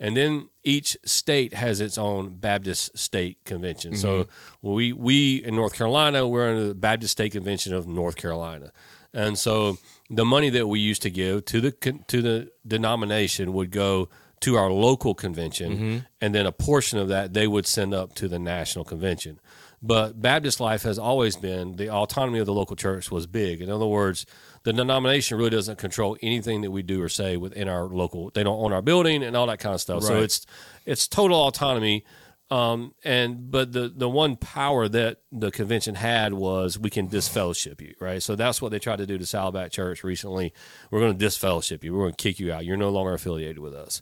and 0.00 0.16
then 0.16 0.48
each 0.64 0.96
state 1.04 1.54
has 1.54 1.80
its 1.80 1.96
own 1.96 2.38
Baptist 2.38 2.98
state 2.98 3.38
convention. 3.44 3.94
So 3.96 4.24
mm-hmm. 4.24 4.68
we 4.68 4.92
we 4.92 5.36
in 5.36 5.54
North 5.54 5.74
Carolina, 5.74 6.26
we're 6.26 6.52
in 6.52 6.68
the 6.68 6.74
Baptist 6.74 7.12
State 7.12 7.32
Convention 7.32 7.72
of 7.72 7.86
North 7.86 8.16
Carolina, 8.16 8.72
and 9.14 9.38
so 9.38 9.78
the 10.10 10.24
money 10.24 10.50
that 10.50 10.66
we 10.66 10.80
used 10.80 11.02
to 11.02 11.10
give 11.10 11.44
to 11.46 11.60
the 11.60 11.70
to 12.08 12.20
the 12.20 12.50
denomination 12.66 13.52
would 13.52 13.70
go 13.70 14.08
to 14.40 14.56
our 14.56 14.72
local 14.72 15.14
convention, 15.14 15.72
mm-hmm. 15.72 15.98
and 16.20 16.34
then 16.34 16.46
a 16.46 16.52
portion 16.52 16.98
of 16.98 17.06
that 17.08 17.32
they 17.32 17.46
would 17.46 17.66
send 17.66 17.94
up 17.94 18.14
to 18.14 18.26
the 18.26 18.40
national 18.40 18.84
convention. 18.84 19.38
But 19.80 20.20
Baptist 20.20 20.58
life 20.58 20.82
has 20.82 20.98
always 20.98 21.36
been 21.36 21.76
the 21.76 21.90
autonomy 21.90 22.40
of 22.40 22.46
the 22.46 22.52
local 22.52 22.74
church 22.74 23.10
was 23.10 23.26
big. 23.26 23.60
In 23.60 23.70
other 23.70 23.86
words, 23.86 24.26
the 24.64 24.72
denomination 24.72 25.38
really 25.38 25.50
doesn't 25.50 25.78
control 25.78 26.16
anything 26.20 26.62
that 26.62 26.72
we 26.72 26.82
do 26.82 27.00
or 27.00 27.08
say 27.08 27.36
within 27.36 27.68
our 27.68 27.84
local. 27.84 28.30
They 28.34 28.42
don't 28.42 28.58
own 28.58 28.72
our 28.72 28.82
building 28.82 29.22
and 29.22 29.36
all 29.36 29.46
that 29.46 29.60
kind 29.60 29.74
of 29.74 29.80
stuff. 29.80 30.02
So 30.02 30.18
it's 30.18 30.46
it's 30.84 31.06
total 31.06 31.46
autonomy. 31.46 32.04
Um, 32.50 32.94
and 33.04 33.50
but 33.50 33.72
the 33.72 33.92
the 33.94 34.08
one 34.08 34.36
power 34.36 34.88
that 34.88 35.18
the 35.30 35.50
convention 35.50 35.94
had 35.94 36.32
was 36.32 36.78
we 36.78 36.90
can 36.90 37.06
disfellowship 37.06 37.80
you, 37.80 37.94
right? 38.00 38.22
So 38.22 38.36
that's 38.36 38.62
what 38.62 38.70
they 38.70 38.78
tried 38.78 38.98
to 38.98 39.06
do 39.06 39.18
to 39.18 39.26
Saddleback 39.26 39.70
Church 39.70 40.02
recently. 40.02 40.54
We're 40.90 41.00
going 41.00 41.12
to 41.12 41.18
disfellowship 41.18 41.84
you. 41.84 41.92
We're 41.92 42.04
going 42.04 42.14
to 42.14 42.22
kick 42.22 42.40
you 42.40 42.52
out. 42.52 42.64
You're 42.64 42.78
no 42.78 42.88
longer 42.88 43.12
affiliated 43.12 43.58
with 43.58 43.74
us. 43.74 44.00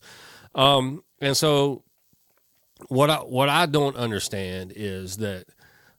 Um, 0.54 1.02
and 1.20 1.36
so 1.36 1.82
what 2.88 3.10
I 3.10 3.16
what 3.16 3.48
I 3.48 3.66
don't 3.66 3.96
understand 3.96 4.72
is 4.74 5.16
that 5.18 5.46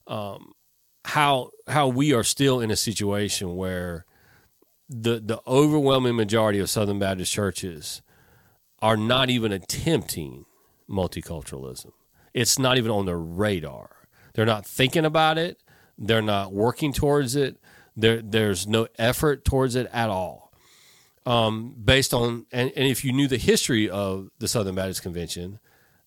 um, 0.08 0.54
how 1.06 1.52
how 1.68 1.88
we 1.88 2.14
are 2.14 2.24
still 2.24 2.60
in 2.60 2.72
a 2.72 2.76
situation 2.76 3.56
where 3.56 4.06
the 4.90 5.20
the 5.20 5.42
overwhelming 5.48 6.16
majority 6.16 6.60
of 6.60 6.70
Southern 6.70 7.00
Baptist 7.00 7.32
churches 7.32 8.02
are 8.82 8.98
not 8.98 9.30
even 9.30 9.52
attempting 9.52 10.46
multiculturalism. 10.90 11.92
It's 12.34 12.60
not 12.60 12.78
even 12.78 12.92
on 12.92 13.06
their 13.06 13.18
radar. 13.18 13.90
They're 14.34 14.46
not 14.46 14.66
thinking 14.66 15.06
about 15.06 15.38
it. 15.38 15.62
They're 15.98 16.22
not 16.22 16.54
working 16.54 16.94
towards 16.94 17.36
it. 17.36 17.58
There 17.96 18.22
there's 18.22 18.68
no 18.68 18.88
effort 19.00 19.44
towards 19.44 19.76
it 19.76 19.90
at 19.92 20.10
all. 20.10 20.54
Um, 21.26 21.76
based 21.84 22.14
on 22.14 22.46
and, 22.52 22.72
and 22.76 22.88
if 22.88 23.04
you 23.04 23.12
knew 23.12 23.28
the 23.28 23.38
history 23.38 23.90
of 23.90 24.30
the 24.40 24.48
Southern 24.48 24.76
Baptist 24.76 25.02
Convention, 25.02 25.60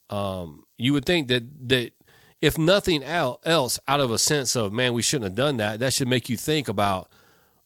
um, 0.09 0.65
you 0.79 0.93
would 0.93 1.05
think 1.05 1.29
that 1.29 1.69
that 1.69 1.93
if 2.41 2.57
nothing 2.57 3.03
else, 3.03 3.79
out 3.87 4.01
of 4.01 4.11
a 4.11 4.19
sense 4.19 4.57
of 4.57 4.73
man, 4.73 4.93
we 4.93 5.03
shouldn't 5.03 5.31
have 5.31 5.35
done 5.35 5.59
that. 5.59 5.81
That 5.81 5.93
should 5.93 6.09
make 6.09 6.29
you 6.29 6.37
think 6.37 6.69
about, 6.69 7.11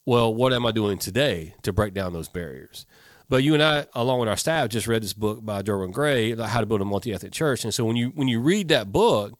well, 0.05 0.33
what 0.33 0.53
am 0.53 0.65
I 0.65 0.71
doing 0.71 0.97
today 0.97 1.55
to 1.63 1.71
break 1.71 1.93
down 1.93 2.13
those 2.13 2.27
barriers? 2.27 2.85
But 3.27 3.43
you 3.43 3.53
and 3.53 3.63
I, 3.63 3.87
along 3.93 4.19
with 4.19 4.29
our 4.29 4.37
staff, 4.37 4.69
just 4.69 4.87
read 4.87 5.01
this 5.01 5.13
book 5.13 5.43
by 5.43 5.63
Derwin 5.63 5.91
Gray, 5.91 6.35
How 6.35 6.59
to 6.59 6.65
Build 6.65 6.81
a 6.81 6.85
Multi-Ethnic 6.85 7.31
Church. 7.31 7.63
And 7.63 7.73
so 7.73 7.83
when 7.85 7.95
you 7.95 8.09
when 8.09 8.27
you 8.27 8.39
read 8.39 8.67
that 8.67 8.91
book 8.91 9.33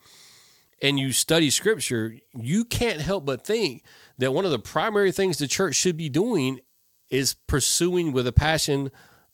and 0.82 1.00
you 1.00 1.12
study 1.12 1.50
Scripture, 1.50 2.16
you 2.34 2.66
can't 2.66 3.00
help 3.00 3.26
but 3.26 3.46
think 3.46 3.84
that 4.18 4.34
one 4.34 4.46
of 4.46 4.52
the 4.52 4.60
primary 4.60 5.12
things 5.12 5.38
the 5.38 5.48
church 5.48 5.76
should 5.76 5.98
be 5.98 6.10
doing 6.10 6.62
is 7.10 7.36
pursuing 7.48 8.12
with 8.12 8.26
a 8.26 8.32
passion 8.32 8.90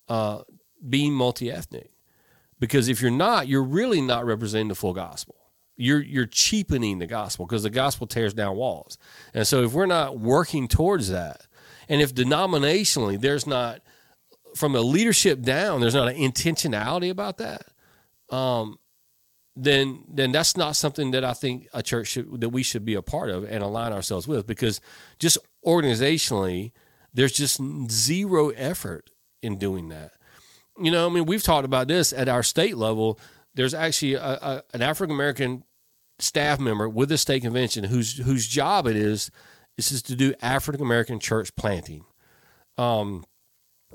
uh, 0.10 0.42
being 0.88 1.14
multi-ethnic 1.14 1.92
because 2.60 2.90
if 2.90 3.02
you're 3.02 3.10
not, 3.10 3.48
you're 3.48 3.64
really 3.64 4.02
not 4.02 4.26
representing 4.26 4.68
the 4.68 4.76
full 4.76 4.94
gospel. 4.94 5.36
You're 5.82 6.02
you're 6.02 6.26
cheapening 6.26 7.00
the 7.00 7.08
gospel 7.08 7.46
because 7.46 7.64
the 7.64 7.70
gospel 7.70 8.08
tears 8.08 8.34
down 8.34 8.56
walls. 8.56 8.98
And 9.34 9.48
so 9.48 9.64
if 9.64 9.74
we're 9.74 9.86
not 9.86 10.20
working 10.20 10.68
towards 10.68 11.10
that, 11.10 11.48
and 11.90 12.02
if 12.02 12.14
denominationally 12.14 13.20
there's 13.20 13.48
not 13.48 13.82
from 14.56 14.76
a 14.76 14.82
leadership 14.82 15.42
down, 15.42 15.82
there's 15.82 15.96
not 15.96 16.08
an 16.08 16.16
intentionality 16.16 17.10
about 17.10 17.38
that, 17.38 17.64
um, 18.30 18.78
then 19.56 20.04
then 20.08 20.32
that's 20.32 20.56
not 20.56 20.76
something 20.76 21.12
that 21.12 21.24
I 21.24 21.34
think 21.34 21.68
a 21.74 21.84
church 21.84 22.08
should 22.08 22.42
that 22.42 22.50
we 22.50 22.64
should 22.64 22.86
be 22.86 22.94
a 22.94 23.02
part 23.02 23.30
of 23.30 23.44
and 23.44 23.64
align 23.64 23.92
ourselves 23.92 24.28
with 24.28 24.48
because 24.48 24.80
just 25.20 25.38
organizationally, 25.66 26.72
there's 27.14 27.34
just 27.34 27.60
zero 27.90 28.50
effort 28.50 29.10
in 29.42 29.58
doing 29.58 29.90
that. 29.90 30.14
You 30.80 30.92
know, 30.92 31.08
I 31.08 31.10
mean, 31.10 31.26
we've 31.26 31.44
talked 31.44 31.66
about 31.66 31.88
this 31.88 32.14
at 32.14 32.30
our 32.30 32.44
state 32.44 32.78
level. 32.78 33.20
There's 33.54 33.74
actually 33.74 34.14
a, 34.14 34.24
a, 34.24 34.64
an 34.74 34.82
African 34.82 35.14
American 35.14 35.64
staff 36.22 36.60
member 36.60 36.88
with 36.88 37.10
the 37.10 37.18
state 37.18 37.42
convention 37.42 37.86
whose 37.86 38.18
whose 38.18 38.48
job 38.48 38.88
it 38.88 38.96
is 38.96 39.32
is 39.78 39.90
just 39.90 40.06
to 40.08 40.16
do 40.16 40.34
African 40.42 40.82
American 40.82 41.20
church 41.20 41.56
planting. 41.56 42.06
Um, 42.78 43.26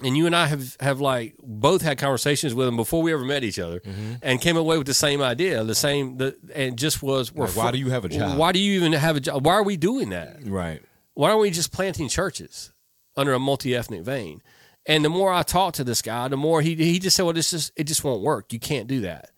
and 0.03 0.15
you 0.17 0.27
and 0.27 0.37
I 0.37 0.47
have 0.47 0.77
have 0.81 1.01
like 1.01 1.37
both 1.43 1.81
had 1.81 1.97
conversations 1.99 2.55
with 2.55 2.69
him 2.69 2.77
before 2.77 3.03
we 3.03 3.13
ever 3.15 3.25
met 3.25 3.43
each 3.45 3.59
other, 3.59 3.81
and 4.23 4.41
came 4.41 4.57
away 4.59 4.77
with 4.77 4.87
the 4.87 4.93
same 4.95 5.23
idea, 5.23 5.65
the 5.65 5.75
same, 5.75 6.19
the 6.19 6.37
and 6.55 6.77
just 6.77 7.03
was. 7.03 7.33
Like, 7.35 7.57
why 7.57 7.71
do 7.73 7.79
you 7.79 7.91
have 7.91 8.05
a 8.05 8.09
job? 8.11 8.37
Why 8.39 8.53
do 8.53 8.59
you 8.59 8.75
even 8.79 8.93
have 8.93 9.17
a 9.17 9.21
job? 9.21 9.47
Why 9.47 9.55
are 9.55 9.63
we 9.63 9.77
doing 9.79 10.11
that? 10.11 10.39
Right. 10.45 10.83
why 11.15 11.31
aren't 11.31 11.41
we 11.41 11.51
just 11.51 11.73
planting 11.73 12.09
churches 12.11 12.73
under 13.17 13.33
a 13.33 13.39
multi-ethnic 13.39 14.03
vein? 14.03 14.43
And 14.85 15.03
the 15.05 15.09
more 15.09 15.33
I 15.33 15.43
talked 15.43 15.77
to 15.77 15.85
this 15.85 16.03
guy, 16.03 16.29
the 16.29 16.37
more 16.37 16.61
he 16.61 16.75
he 16.75 16.99
just 16.99 17.17
said, 17.17 17.23
"Well, 17.23 17.33
this 17.33 17.51
just 17.51 17.73
it 17.75 17.85
just 17.85 18.05
won't 18.05 18.21
work. 18.23 18.53
You 18.53 18.59
can't 18.61 18.87
do 18.87 19.01
that," 19.01 19.31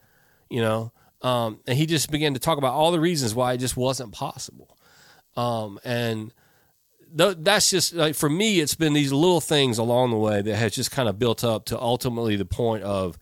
you 0.51 0.61
know. 0.61 0.93
Um, 1.23 1.61
and 1.67 1.77
he 1.77 1.87
just 1.87 2.11
began 2.11 2.35
to 2.35 2.41
talk 2.41 2.59
about 2.59 2.75
all 2.75 2.93
the 2.93 3.01
reasons 3.01 3.35
why 3.35 3.53
it 3.55 3.59
just 3.59 3.77
wasn't 3.77 4.13
possible. 4.13 4.77
Um, 5.37 5.79
and 5.85 6.33
th- 7.17 7.37
that's 7.41 7.71
just 7.71 7.95
like 7.95 8.15
for 8.15 8.29
me, 8.31 8.61
it's 8.61 8.75
been 8.75 8.93
these 8.93 9.13
little 9.13 9.41
things 9.41 9.79
along 9.79 10.11
the 10.11 10.17
way 10.17 10.43
that 10.43 10.57
has 10.57 10.75
just 10.75 10.91
kind 10.91 11.09
of 11.09 11.19
built 11.19 11.43
up 11.45 11.65
to 11.67 11.81
ultimately 11.81 12.37
the 12.37 12.45
point 12.45 12.83
of, 12.85 13.19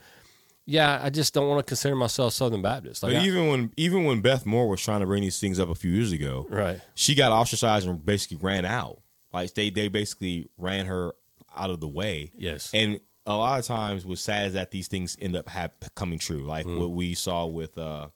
yeah, 0.67 0.99
I 1.03 1.11
just 1.11 1.33
don't 1.33 1.49
want 1.49 1.65
to 1.65 1.71
consider 1.71 1.95
myself 1.95 2.33
Southern 2.33 2.61
Baptist. 2.63 3.03
Like, 3.03 3.13
But 3.15 3.23
I- 3.23 3.25
even 3.27 3.49
when 3.49 3.73
even 3.77 4.05
when 4.05 4.21
Beth 4.21 4.45
Moore 4.45 4.69
was 4.69 4.83
trying 4.83 5.01
to 5.01 5.07
bring 5.07 5.23
these 5.23 5.39
things 5.41 5.61
up 5.61 5.69
a 5.69 5.75
few 5.75 5.91
years 5.91 6.13
ago, 6.13 6.47
right, 6.51 6.81
she 6.95 7.15
got 7.15 7.33
ostracized 7.33 7.87
and 7.89 8.05
basically 8.05 8.39
ran 8.41 8.65
out. 8.65 9.01
Like 9.33 9.55
they 9.55 9.71
they 9.71 9.89
basically 9.89 10.49
ran 10.59 10.87
her 10.87 11.13
out 11.57 11.71
of 11.71 11.81
the 11.81 11.89
way. 11.89 12.33
yes, 12.37 12.71
And 12.75 13.01
a 13.27 13.37
lot 13.37 13.59
of 13.59 13.65
times, 13.67 14.07
what's 14.07 14.21
sad 14.21 14.47
is 14.49 14.53
that 14.55 14.71
these 14.71 14.89
things 14.89 15.17
end 15.21 15.37
up 15.37 15.49
hap- 15.49 15.85
coming 15.95 16.19
true, 16.19 16.45
like 16.47 16.67
Mm. 16.67 16.79
what 16.79 16.91
we 16.93 17.15
saw 17.15 17.47
with 17.47 17.77
uh 17.79 18.09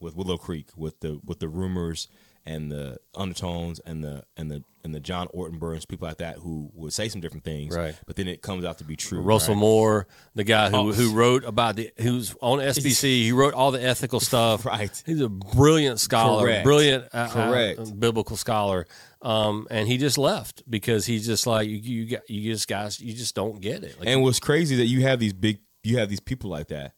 with 0.00 0.14
Willow 0.16 0.36
Creek, 0.36 0.68
with 0.76 1.00
the 1.00 1.20
with 1.24 1.38
the 1.40 1.48
rumors 1.48 2.08
and 2.46 2.70
the 2.70 2.98
undertones 3.14 3.80
and 3.80 4.04
the 4.04 4.22
and 4.36 4.50
the 4.50 4.62
and 4.84 4.94
the 4.94 5.00
John 5.00 5.28
Ortbergs, 5.34 5.88
people 5.88 6.06
like 6.06 6.18
that 6.18 6.36
who 6.36 6.70
would 6.74 6.92
say 6.92 7.08
some 7.08 7.22
different 7.22 7.42
things, 7.44 7.74
Right. 7.74 7.94
But 8.06 8.16
then 8.16 8.28
it 8.28 8.42
comes 8.42 8.66
out 8.66 8.76
to 8.78 8.84
be 8.84 8.96
true. 8.96 9.20
Russell 9.22 9.54
right? 9.54 9.60
Moore, 9.60 10.06
the 10.34 10.44
guy 10.44 10.68
who 10.68 10.76
Oh. 10.76 10.92
who 10.92 11.14
wrote 11.14 11.44
about 11.44 11.76
the 11.76 11.90
who's 11.98 12.34
on 12.42 12.58
SBC, 12.58 13.22
he 13.24 13.32
wrote 13.32 13.54
all 13.54 13.70
the 13.70 13.82
ethical 13.82 14.20
stuff. 14.30 14.66
Right. 14.66 14.90
He's 15.06 15.20
a 15.22 15.28
brilliant 15.30 16.00
scholar, 16.00 16.42
Correct. 16.44 16.64
brilliant 16.64 17.04
uh, 17.14 17.28
Correct. 17.28 17.80
uh, 17.80 17.84
biblical 17.92 18.36
scholar. 18.36 18.86
Um, 19.22 19.66
and 19.70 19.88
he 19.88 19.96
just 19.96 20.18
left 20.18 20.62
because 20.68 21.06
he's 21.06 21.24
just 21.24 21.46
like 21.46 21.66
you, 21.66 21.76
you, 21.76 22.04
got- 22.06 22.28
you 22.28 22.52
just 22.52 22.68
guys, 22.68 23.00
you 23.00 23.14
just 23.14 23.34
don't 23.34 23.58
get 23.62 23.82
it. 23.84 23.98
Like, 23.98 24.06
And 24.08 24.20
what's 24.22 24.38
crazy 24.38 24.76
that 24.76 24.84
you 24.86 25.00
have 25.02 25.18
these 25.18 25.32
big, 25.32 25.60
you 25.82 25.96
have 25.96 26.10
these 26.10 26.20
people 26.20 26.50
like 26.50 26.68
that, 26.68 26.92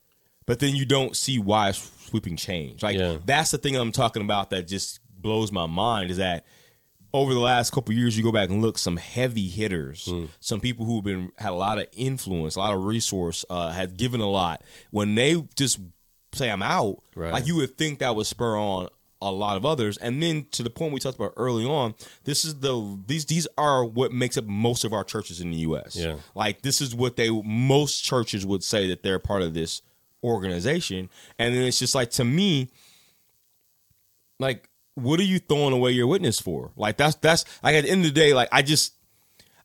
but 0.44 0.58
then 0.58 0.74
you 0.74 0.84
don't 0.86 1.14
see 1.16 1.38
why 1.38 1.70
sweeping 1.70 2.36
change. 2.36 2.82
Like 2.82 2.98
Yeah. 2.98 3.18
that's 3.24 3.52
the 3.52 3.58
thing 3.58 3.76
I'm 3.76 3.92
talking 3.92 4.22
about 4.22 4.50
that 4.50 4.66
just 4.66 4.98
blows 5.26 5.52
my 5.52 5.66
mind 5.66 6.10
is 6.10 6.16
that 6.18 6.44
over 7.12 7.32
the 7.34 7.40
last 7.40 7.72
couple 7.72 7.92
of 7.92 7.98
years, 7.98 8.16
you 8.16 8.22
go 8.22 8.32
back 8.32 8.48
and 8.50 8.60
look 8.62 8.78
some 8.78 8.96
heavy 8.96 9.48
hitters, 9.48 10.06
Hmm. 10.06 10.26
some 10.40 10.60
people 10.60 10.84
who've 10.86 11.04
been 11.04 11.32
had 11.38 11.50
a 11.50 11.54
lot 11.54 11.78
of 11.78 11.86
influence, 11.92 12.56
a 12.56 12.60
lot 12.60 12.74
of 12.74 12.84
resource, 12.84 13.44
uh, 13.50 13.70
had 13.72 13.96
given 13.96 14.20
a 14.20 14.28
lot. 14.30 14.62
When 14.90 15.14
they 15.14 15.42
just 15.56 15.78
say 16.32 16.50
I'm 16.50 16.62
out, 16.62 17.02
Right. 17.14 17.32
like 17.32 17.46
you 17.46 17.56
would 17.56 17.76
think 17.78 17.98
that 18.00 18.14
would 18.14 18.26
spur 18.26 18.56
on 18.56 18.88
a 19.22 19.30
lot 19.32 19.56
of 19.56 19.64
others. 19.64 19.96
And 19.96 20.22
then 20.22 20.46
to 20.52 20.62
the 20.62 20.68
point 20.68 20.92
we 20.92 21.00
talked 21.00 21.16
about 21.16 21.32
early 21.38 21.64
on, 21.64 21.94
this 22.24 22.44
is 22.44 22.56
the 22.60 22.98
these 23.06 23.24
these 23.24 23.48
are 23.56 23.82
what 23.84 24.12
makes 24.12 24.36
up 24.36 24.44
most 24.44 24.84
of 24.84 24.92
our 24.92 25.02
churches 25.04 25.40
in 25.40 25.50
the 25.50 25.56
U.S. 25.58 25.96
Yeah. 25.96 26.16
Like 26.34 26.60
this 26.62 26.80
is 26.82 26.94
what 26.94 27.16
they 27.16 27.30
most 27.30 28.04
churches 28.04 28.44
would 28.44 28.62
say 28.62 28.88
that 28.88 29.02
they're 29.02 29.18
part 29.18 29.40
of 29.42 29.54
this 29.54 29.80
organization, 30.22 31.08
and 31.38 31.54
then 31.54 31.62
it's 31.62 31.78
just 31.78 31.94
like 31.94 32.10
to 32.12 32.24
me, 32.24 32.68
like 34.38 34.68
what 34.96 35.20
are 35.20 35.24
you 35.24 35.38
throwing 35.38 35.72
away 35.72 35.92
your 35.92 36.08
witness 36.08 36.40
for? 36.40 36.72
Like 36.76 36.96
that's 36.96 37.14
that's 37.16 37.44
like 37.62 37.76
at 37.76 37.84
the 37.84 37.90
end 37.90 38.04
of 38.04 38.12
the 38.12 38.20
day, 38.20 38.34
like 38.34 38.48
I 38.50 38.62
just 38.62 38.94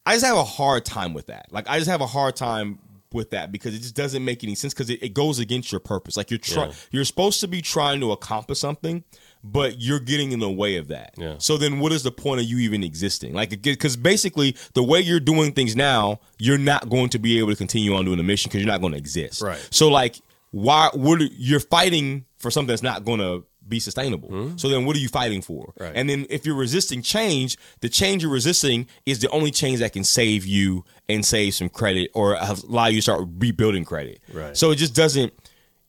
I 0.06 0.14
just 0.14 0.26
have 0.26 0.38
a 0.38 0.44
hard 0.44 0.86
time 0.86 1.14
with 1.14 1.28
that. 1.28 1.48
Like 1.52 1.68
I 1.68 1.78
just 1.80 1.90
have 1.90 2.02
a 2.02 2.08
hard 2.08 2.36
time 2.36 2.80
with 3.14 3.32
that 3.32 3.52
because 3.52 3.76
it 3.76 3.80
just 3.80 3.96
doesn't 3.96 4.24
make 4.24 4.42
any 4.44 4.56
sense 4.56 4.74
because 4.74 4.90
it, 4.90 5.04
it 5.04 5.14
goes 5.14 5.38
against 5.40 5.70
your 5.72 5.80
purpose. 5.82 6.16
Like 6.16 6.32
you're 6.32 6.38
trying, 6.38 6.70
Yeah. 6.70 6.76
you're 6.92 7.06
supposed 7.06 7.42
to 7.42 7.48
be 7.48 7.62
trying 7.62 8.00
to 8.00 8.14
accomplish 8.14 8.60
something, 8.60 9.04
but 9.44 9.82
you're 9.82 10.00
getting 10.00 10.32
in 10.32 10.40
the 10.40 10.50
way 10.50 10.78
of 10.78 10.88
that. 10.88 11.16
Yeah. 11.18 11.36
So 11.38 11.58
then, 11.58 11.80
what 11.80 11.92
is 11.92 12.04
the 12.04 12.12
point 12.12 12.40
of 12.40 12.46
you 12.48 12.60
even 12.60 12.84
existing? 12.86 13.34
Like, 13.34 13.62
because 13.62 13.98
basically, 13.98 14.56
the 14.76 14.84
way 14.84 15.02
you're 15.02 15.20
doing 15.20 15.52
things 15.52 15.76
now, 15.76 16.22
you're 16.40 16.58
not 16.58 16.90
going 16.90 17.10
to 17.10 17.20
be 17.20 17.38
able 17.40 17.50
to 17.50 17.56
continue 17.58 17.94
on 17.96 18.06
doing 18.06 18.18
the 18.18 18.24
mission 18.24 18.48
because 18.50 18.62
you're 18.62 18.72
not 18.72 18.80
going 18.80 18.94
to 18.94 19.00
exist. 19.00 19.42
Right. 19.42 19.60
So, 19.72 19.90
like, 19.90 20.22
why? 20.52 20.90
What 20.94 21.22
are- 21.22 21.26
you're 21.36 21.60
fighting 21.60 22.24
for 22.42 22.52
something 22.52 22.68
that's 22.68 22.84
not 22.84 23.06
going 23.06 23.20
to 23.20 23.46
be 23.68 23.80
sustainable. 23.80 24.30
Hmm? 24.30 24.58
So 24.58 24.70
then, 24.70 24.86
what 24.86 24.96
are 24.96 25.00
you 25.00 25.08
fighting 25.08 25.42
for? 25.42 25.74
Right. 25.80 25.94
And 25.96 26.10
then, 26.10 26.26
if 26.30 26.46
you're 26.46 26.56
resisting 26.56 27.02
change, 27.02 27.58
the 27.82 27.90
change 27.90 28.24
you're 28.24 28.32
resisting 28.32 28.88
is 29.06 29.20
the 29.20 29.30
only 29.30 29.52
change 29.52 29.80
that 29.80 29.94
can 29.94 30.04
save 30.04 30.46
you 30.46 30.84
and 31.08 31.26
save 31.26 31.54
some 31.54 31.70
credit 31.70 32.12
or 32.14 32.36
allow 32.36 32.88
you 32.88 32.98
to 32.98 33.02
start 33.02 33.28
rebuilding 33.38 33.86
credit. 33.86 34.20
Right. 34.34 34.56
So 34.58 34.72
it 34.72 34.76
just 34.76 34.96
doesn't. 34.96 35.34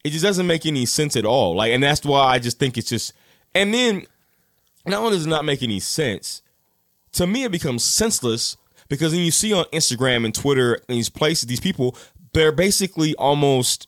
It 0.04 0.10
just 0.10 0.24
doesn't 0.24 0.46
make 0.46 0.66
any 0.66 0.84
sense 0.86 1.16
at 1.16 1.24
all. 1.24 1.54
Like, 1.54 1.72
and 1.72 1.82
that's 1.82 2.04
why 2.04 2.20
I 2.20 2.38
just 2.38 2.58
think 2.58 2.76
it's 2.76 2.88
just. 2.88 3.12
And 3.54 3.72
then, 3.72 4.06
not 4.86 5.00
only 5.00 5.16
does 5.16 5.26
it 5.26 5.30
not 5.30 5.44
make 5.44 5.62
any 5.62 5.80
sense, 5.80 6.42
to 7.12 7.26
me 7.26 7.44
it 7.44 7.52
becomes 7.52 7.84
senseless 7.84 8.56
because 8.88 9.12
then 9.12 9.20
you 9.20 9.30
see 9.30 9.52
on 9.52 9.64
Instagram 9.66 10.24
and 10.24 10.34
Twitter 10.34 10.74
and 10.74 10.98
these 10.98 11.08
places, 11.08 11.46
these 11.48 11.60
people, 11.60 11.96
they're 12.32 12.52
basically 12.52 13.14
almost 13.16 13.86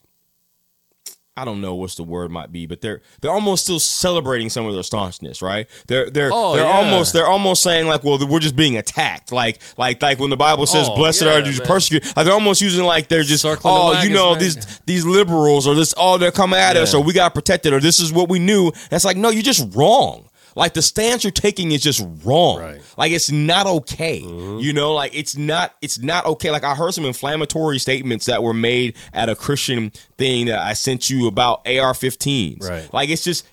I 1.37 1.45
don't 1.45 1.61
know 1.61 1.75
what's 1.75 1.97
the 1.97 2.05
word 2.05 2.31
might 2.31 2.53
be, 2.53 2.67
but 2.67 2.81
they're 2.81 3.01
they're 3.21 3.31
almost 3.33 3.65
still 3.65 3.81
celebrating 3.81 4.51
some 4.51 4.67
of 4.67 4.75
their 4.75 4.85
staunchness, 4.85 5.43
right? 5.43 5.69
They're 5.89 6.09
they're 6.09 6.31
Oh, 6.33 6.55
they're 6.55 6.65
yeah. 6.65 6.71
almost 6.71 7.13
they're 7.13 7.27
almost 7.27 7.61
saying 7.65 7.89
like, 7.89 8.05
well, 8.05 8.25
we're 8.29 8.39
just 8.39 8.55
being 8.55 8.77
attacked, 8.77 9.33
like 9.33 9.61
like 9.77 10.01
like 10.01 10.21
when 10.21 10.31
the 10.31 10.37
Bible 10.37 10.65
says, 10.67 10.87
Oh, 10.89 10.95
"Blessed 10.95 11.23
yeah, 11.23 11.35
are 11.35 11.41
you 11.41 11.61
persecuted," 11.63 12.17
like 12.17 12.25
they're 12.27 12.35
almost 12.35 12.63
using 12.63 12.85
like 12.85 13.09
they're 13.09 13.25
just 13.25 13.43
Circling 13.43 13.75
oh, 13.77 14.01
you 14.03 14.11
know 14.11 14.31
man. 14.31 14.39
these 14.39 14.81
these 14.87 15.05
liberals 15.05 15.67
or 15.67 15.75
this 15.75 15.93
oh 15.97 16.19
they're 16.19 16.31
coming 16.31 16.59
at 16.61 16.77
us 16.77 16.93
Yeah. 16.95 17.01
or 17.01 17.03
we 17.03 17.13
got 17.13 17.35
protected 17.35 17.73
or 17.73 17.81
this 17.81 17.99
is 17.99 18.13
what 18.13 18.29
we 18.29 18.39
knew. 18.39 18.71
That's 18.91 19.05
like 19.05 19.17
no, 19.17 19.31
you're 19.31 19.43
just 19.43 19.75
wrong. 19.75 20.29
Like 20.57 20.75
the 20.75 20.83
stance 20.83 21.25
you're 21.25 21.31
taking 21.31 21.73
is 21.73 21.83
just 21.83 22.07
wrong. 22.25 22.61
Right. 22.61 22.81
Like 22.97 23.13
it's 23.13 23.31
not 23.31 23.67
okay. 23.67 24.21
Mm-hmm. 24.21 24.59
You 24.61 24.73
know, 24.73 24.93
like 24.95 25.15
it's 25.15 25.37
not 25.37 25.75
it's 25.83 25.99
not 25.99 26.25
okay. 26.27 26.51
Like 26.51 26.65
I 26.65 26.75
heard 26.75 26.95
some 26.95 27.05
inflammatory 27.05 27.79
statements 27.79 28.27
that 28.27 28.43
were 28.43 28.55
made 28.55 28.97
at 29.13 29.29
a 29.29 29.35
Christian 29.35 29.91
thing 30.17 30.47
that 30.47 30.61
I 30.61 30.73
sent 30.75 31.11
you 31.11 31.27
about 31.27 31.67
AR-15s. 31.67 32.63
Right. 32.69 32.93
Like 32.93 33.09
it's 33.11 33.25
just 33.25 33.47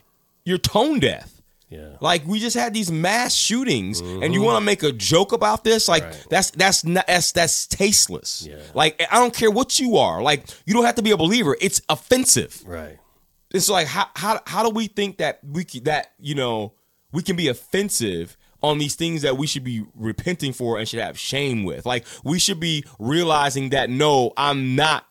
you're 0.45 0.57
tone 0.57 0.99
deaf. 0.99 1.31
yeah. 1.69 1.95
Like 2.01 2.25
we 2.27 2.39
just 2.39 2.55
had 2.55 2.73
these 2.73 2.91
mass 2.91 3.33
shootings, 3.35 3.99
and 4.01 4.33
you 4.33 4.41
want 4.41 4.57
to 4.57 4.65
make 4.65 4.83
a 4.83 4.91
joke 4.91 5.31
about 5.33 5.63
this? 5.63 5.87
Like 5.87 6.03
Mm-hmm. 6.03 6.11
Right. 6.11 6.27
that's 6.29 6.51
that's 6.51 6.83
not 6.85 7.07
that's 7.07 7.31
that's 7.31 7.67
tasteless. 7.67 8.45
Yeah. 8.49 8.57
Like 8.73 9.01
I 9.11 9.19
don't 9.19 9.33
care 9.33 9.49
what 9.51 9.79
you 9.79 9.97
are. 9.97 10.21
Like 10.21 10.45
you 10.65 10.73
don't 10.73 10.85
have 10.85 10.95
to 10.95 11.01
be 11.01 11.11
a 11.11 11.17
believer. 11.17 11.55
It's 11.61 11.81
offensive. 11.89 12.61
Right. 12.65 12.97
It's 13.53 13.69
like 13.69 13.87
how 13.87 14.07
how 14.15 14.39
how 14.45 14.63
do 14.63 14.69
we 14.69 14.87
think 14.87 15.17
that 15.17 15.39
we 15.43 15.63
that 15.83 16.11
you 16.19 16.35
know 16.35 16.73
we 17.11 17.21
can 17.23 17.35
be 17.35 17.47
offensive 17.47 18.37
on 18.63 18.77
these 18.77 18.95
things 18.95 19.21
that 19.23 19.37
we 19.37 19.47
should 19.47 19.63
be 19.63 19.83
repenting 19.95 20.53
for 20.53 20.77
and 20.77 20.87
should 20.87 20.99
have 20.99 21.17
shame 21.17 21.63
with? 21.63 21.85
Like 21.85 22.05
we 22.23 22.39
should 22.39 22.59
be 22.59 22.83
realizing 22.99 23.69
that 23.69 23.89
no, 23.89 24.33
I'm 24.37 24.75
not 24.75 25.05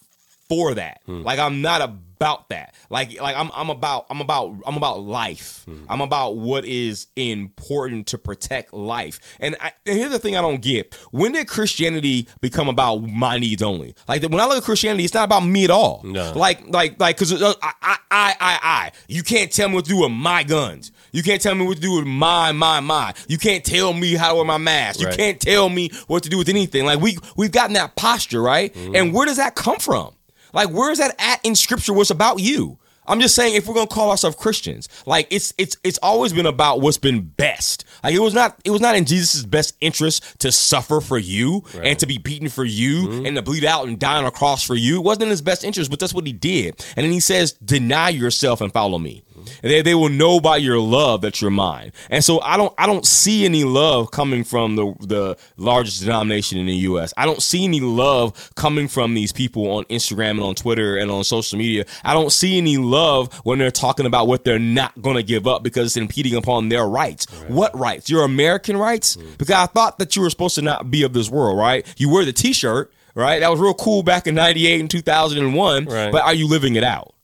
for 0.48 0.74
that. 0.74 1.00
Hmm. 1.06 1.22
Like 1.22 1.38
I'm 1.38 1.62
not 1.62 1.80
about 2.20 2.50
that. 2.50 2.74
Like 2.90 3.18
like 3.18 3.35
I'm 3.35 3.50
I'm 3.54 3.70
about 3.70 4.04
I'm 4.11 4.20
about 4.20 4.54
I'm 4.66 4.76
about 4.76 5.00
life. 5.00 5.64
Mm-hmm. 5.66 5.87
I'm 5.88 6.02
about 6.02 6.37
what 6.37 6.66
is 6.66 7.06
important 7.16 8.09
to 8.09 8.18
protect 8.18 8.74
life. 8.74 9.20
And, 9.40 9.56
I, 9.59 9.72
and 9.87 9.98
here's 9.98 10.11
the 10.11 10.18
thing 10.18 10.37
I 10.37 10.42
don't 10.42 10.61
get: 10.61 10.94
when 11.12 11.33
did 11.33 11.48
Christianity 11.48 12.28
become 12.42 12.68
about 12.68 12.98
my 12.98 13.38
needs 13.38 13.62
only? 13.62 13.94
Like 14.06 14.22
when 14.22 14.38
I 14.38 14.46
look 14.46 14.59
at 14.59 14.64
Christianity, 14.64 15.04
it's 15.04 15.14
not 15.14 15.24
about 15.24 15.40
me 15.40 15.64
at 15.64 15.70
all. 15.70 16.02
No. 16.04 16.33
Like 16.37 16.68
like 16.68 17.00
like 17.00 17.16
because 17.16 17.40
uh, 17.40 17.54
I, 17.62 17.72
I 17.80 17.96
I 18.11 18.37
I 18.38 18.59
I 18.62 18.92
you 19.09 19.22
can't 19.22 19.50
tell 19.50 19.70
me 19.70 19.76
what 19.76 19.87
to 19.87 19.90
do 19.90 20.00
with 20.00 20.12
my 20.12 20.42
guns. 20.42 20.92
You 21.12 21.22
can't 21.22 21.40
tell 21.40 21.54
me 21.54 21.66
what 21.66 21.76
to 21.76 21.83
do 21.83 21.96
with 21.96 22.06
my 22.06 22.52
my 22.52 22.80
my. 22.80 23.14
You 23.28 23.38
can't 23.38 23.64
tell 23.64 23.94
me 23.94 24.14
how 24.14 24.30
to 24.30 24.35
wear 24.35 24.44
my 24.44 24.59
mask. 24.59 25.00
You 25.00 25.09
can't 25.09 25.40
tell 25.40 25.70
me 25.70 25.90
what 26.06 26.24
to 26.24 26.28
do 26.28 26.37
with 26.37 26.50
anything. 26.50 26.85
Like 26.85 27.00
we 27.00 27.16
we've 27.37 27.50
gotten 27.50 27.72
that 27.74 27.96
posture 27.96 28.42
right, 28.42 28.74
mm-hmm. 28.74 28.94
and 28.94 29.14
where 29.14 29.24
does 29.24 29.38
that 29.38 29.54
come 29.54 29.78
from? 29.78 30.14
Like 30.52 30.70
where 30.70 30.90
is 30.90 30.98
that 30.98 31.14
at 31.18 31.44
in 31.44 31.54
Scripture? 31.54 31.92
What's 31.92 32.10
about 32.10 32.40
you? 32.40 32.78
I'm 33.10 33.20
just 33.20 33.34
saying 33.34 33.56
if 33.56 33.66
we're 33.66 33.74
gonna 33.74 33.88
call 33.88 34.10
ourselves 34.10 34.36
Christians, 34.36 34.88
like 35.04 35.26
it's 35.30 35.52
it's 35.58 35.76
it's 35.82 35.98
always 35.98 36.32
been 36.32 36.46
about 36.46 36.80
what's 36.80 36.98
been 36.98 37.22
best. 37.22 37.84
Like 38.04 38.14
it 38.14 38.20
was 38.20 38.34
not 38.34 38.60
it 38.64 38.70
was 38.70 38.80
not 38.80 38.94
in 38.94 39.04
Jesus' 39.04 39.44
best 39.44 39.76
interest 39.80 40.38
to 40.40 40.52
suffer 40.52 41.00
for 41.00 41.18
you 41.18 41.64
and 41.82 41.98
to 41.98 42.06
be 42.06 42.18
beaten 42.18 42.48
for 42.48 42.64
you 42.64 43.08
mm-hmm. 43.08 43.26
and 43.26 43.36
to 43.36 43.42
bleed 43.42 43.64
out 43.64 43.88
and 43.88 43.98
die 43.98 44.16
on 44.16 44.26
a 44.26 44.30
cross 44.30 44.64
for 44.64 44.76
you. 44.76 44.96
It 44.96 45.02
wasn't 45.02 45.24
in 45.24 45.30
his 45.30 45.42
best 45.42 45.64
interest, 45.64 45.90
but 45.90 45.98
that's 45.98 46.14
what 46.14 46.26
he 46.26 46.32
did. 46.32 46.84
And 46.96 47.04
then 47.04 47.12
he 47.12 47.20
says, 47.20 47.52
"Deny 47.54 48.10
yourself 48.10 48.60
and 48.60 48.72
follow 48.72 48.98
me." 48.98 49.24
They, 49.62 49.82
they 49.82 49.94
will 49.94 50.08
know 50.08 50.40
by 50.40 50.56
your 50.58 50.78
love 50.78 51.20
that 51.22 51.40
you're 51.40 51.50
mine. 51.50 51.92
And 52.10 52.22
so 52.24 52.40
I 52.42 52.56
don't 52.56 52.72
I 52.78 52.86
don't 52.86 53.06
see 53.06 53.44
any 53.44 53.64
love 53.64 54.10
coming 54.10 54.44
from 54.44 54.76
the 54.76 54.94
the 55.00 55.36
largest 55.56 56.00
denomination 56.00 56.58
in 56.58 56.66
the 56.66 56.74
US. 56.90 57.12
I 57.16 57.26
don't 57.26 57.42
see 57.42 57.64
any 57.64 57.80
love 57.80 58.50
coming 58.54 58.88
from 58.88 59.14
these 59.14 59.32
people 59.32 59.70
on 59.70 59.84
Instagram 59.84 60.30
and 60.32 60.40
on 60.42 60.54
Twitter 60.54 60.96
and 60.96 61.10
on 61.10 61.24
social 61.24 61.58
media. 61.58 61.84
I 62.04 62.12
don't 62.12 62.32
see 62.32 62.58
any 62.58 62.76
love 62.76 63.32
when 63.44 63.58
they're 63.58 63.70
talking 63.70 64.06
about 64.06 64.26
what 64.26 64.44
they're 64.44 64.58
not 64.58 65.00
going 65.02 65.16
to 65.16 65.22
give 65.22 65.46
up 65.46 65.62
because 65.62 65.86
it's 65.86 65.96
impeding 65.96 66.34
upon 66.34 66.68
their 66.68 66.86
rights. 66.86 67.26
What 67.48 67.76
rights? 67.78 68.08
Your 68.10 68.24
American 68.24 68.76
rights? 68.76 69.16
Mm. 69.16 69.38
Because 69.38 69.54
I 69.54 69.66
thought 69.66 69.98
that 69.98 70.16
you 70.16 70.22
were 70.22 70.30
supposed 70.30 70.54
to 70.56 70.62
not 70.62 70.90
be 70.90 71.02
of 71.02 71.12
this 71.12 71.30
world, 71.30 71.58
right? 71.58 71.86
You 71.96 72.08
wear 72.10 72.24
the 72.24 72.32
t-shirt, 72.32 72.92
right? 73.14 73.40
That 73.40 73.50
was 73.50 73.60
real 73.60 73.74
cool 73.74 74.02
back 74.02 74.26
in 74.26 74.34
98 74.34 74.80
and 74.80 74.90
2001, 74.90 75.84
Right. 75.86 76.12
but 76.12 76.22
are 76.22 76.34
you 76.34 76.46
living 76.48 76.76
it 76.76 76.84
out? 76.84 77.14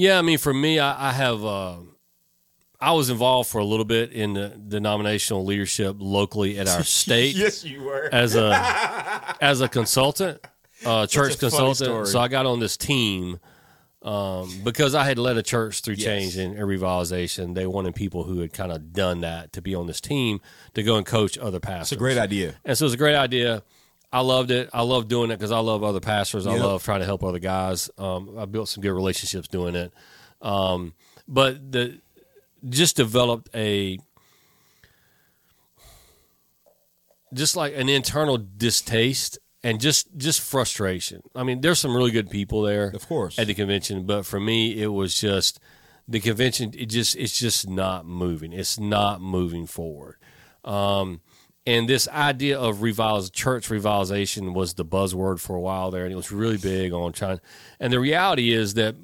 Yeah, 0.00 0.18
I 0.18 0.22
mean, 0.22 0.38
for 0.38 0.54
me, 0.54 0.78
I, 0.78 1.10
I 1.10 1.12
have. 1.12 1.44
Uh, 1.44 1.76
I 2.80 2.92
was 2.92 3.10
involved 3.10 3.50
for 3.50 3.58
a 3.58 3.64
little 3.64 3.84
bit 3.84 4.10
in 4.12 4.32
the 4.32 4.48
denominational 4.48 5.44
leadership 5.44 5.96
locally 5.98 6.58
at 6.58 6.66
our 6.68 6.82
state 7.02 7.36
yes, 7.36 7.62
you 7.62 7.82
were. 7.82 8.08
as 8.10 8.34
a 8.34 9.36
as 9.42 9.60
a 9.60 9.68
consultant, 9.68 10.40
uh, 10.86 11.06
church 11.06 11.38
consultant. 11.38 12.08
So 12.08 12.18
I 12.18 12.28
got 12.28 12.46
on 12.46 12.58
this 12.60 12.78
team 12.78 13.40
um, 14.00 14.50
because 14.64 14.94
I 14.94 15.04
had 15.04 15.18
led 15.18 15.36
a 15.36 15.42
church 15.42 15.82
through 15.82 15.96
Yes. 15.98 16.04
change 16.06 16.36
and, 16.38 16.56
and 16.56 16.66
revitalization. 16.66 17.54
They 17.54 17.66
wanted 17.66 17.94
people 17.94 18.24
who 18.24 18.40
had 18.40 18.54
kind 18.54 18.72
of 18.72 18.94
done 18.94 19.20
that 19.20 19.52
to 19.52 19.60
be 19.60 19.74
on 19.74 19.86
this 19.86 20.00
team 20.00 20.40
to 20.72 20.82
go 20.82 20.96
and 20.96 21.04
coach 21.04 21.36
other 21.36 21.60
pastors. 21.60 21.92
It's 21.92 21.98
a 21.98 21.98
great 21.98 22.16
idea. 22.16 22.54
And 22.64 22.78
so 22.78 22.84
it 22.84 22.86
was 22.86 22.94
a 22.94 22.96
great 22.96 23.16
idea. 23.16 23.62
I 24.12 24.20
loved 24.20 24.50
it. 24.50 24.68
I 24.72 24.82
love 24.82 25.06
doing 25.08 25.30
it 25.30 25.36
because 25.36 25.52
I 25.52 25.60
love 25.60 25.84
other 25.84 26.00
pastors. 26.00 26.46
I 26.46 26.54
Yep. 26.54 26.62
love 26.64 26.82
trying 26.82 27.00
to 27.00 27.06
help 27.06 27.22
other 27.22 27.38
guys. 27.38 27.88
Um, 27.96 28.36
I 28.36 28.44
built 28.44 28.68
some 28.68 28.82
good 28.82 28.92
relationships 28.92 29.46
doing 29.48 29.74
it. 29.76 29.92
Um, 30.42 30.94
but 31.28 31.70
the 31.72 32.00
just 32.68 32.96
developed 32.96 33.48
a 33.54 33.98
just 37.32 37.56
like 37.56 37.74
an 37.76 37.88
internal 37.88 38.36
distaste 38.38 39.38
and 39.62 39.80
just 39.80 40.08
just 40.16 40.40
frustration. 40.40 41.22
I 41.34 41.42
mean, 41.44 41.60
there's 41.60 41.78
some 41.78 41.94
really 41.94 42.10
good 42.10 42.30
people 42.30 42.62
there, 42.62 42.88
Of 42.88 43.06
course. 43.06 43.38
at 43.38 43.46
the 43.46 43.54
convention, 43.54 44.04
but 44.06 44.26
for 44.26 44.40
me, 44.40 44.82
it 44.82 44.88
was 44.88 45.14
just 45.14 45.60
the 46.08 46.18
convention 46.20 46.72
it 46.76 46.86
just 46.86 47.14
it's 47.16 47.38
just 47.38 47.68
not 47.68 48.04
moving. 48.06 48.52
It's 48.52 48.78
not 48.80 49.20
moving 49.20 49.66
forward. 49.66 50.16
Um, 50.64 51.20
and 51.70 51.88
this 51.88 52.08
idea 52.08 52.58
of 52.58 52.78
revitaliz- 52.78 53.32
church 53.32 53.68
revitalization 53.68 54.54
was 54.54 54.74
the 54.74 54.84
buzzword 54.84 55.38
for 55.38 55.54
a 55.54 55.60
while 55.60 55.92
there, 55.92 56.02
and 56.02 56.12
it 56.12 56.16
was 56.16 56.32
really 56.32 56.56
big 56.56 56.92
on 56.92 57.12
trying. 57.12 57.40
And 57.78 57.92
the 57.92 58.00
reality 58.00 58.52
is 58.52 58.74
that 58.74 58.96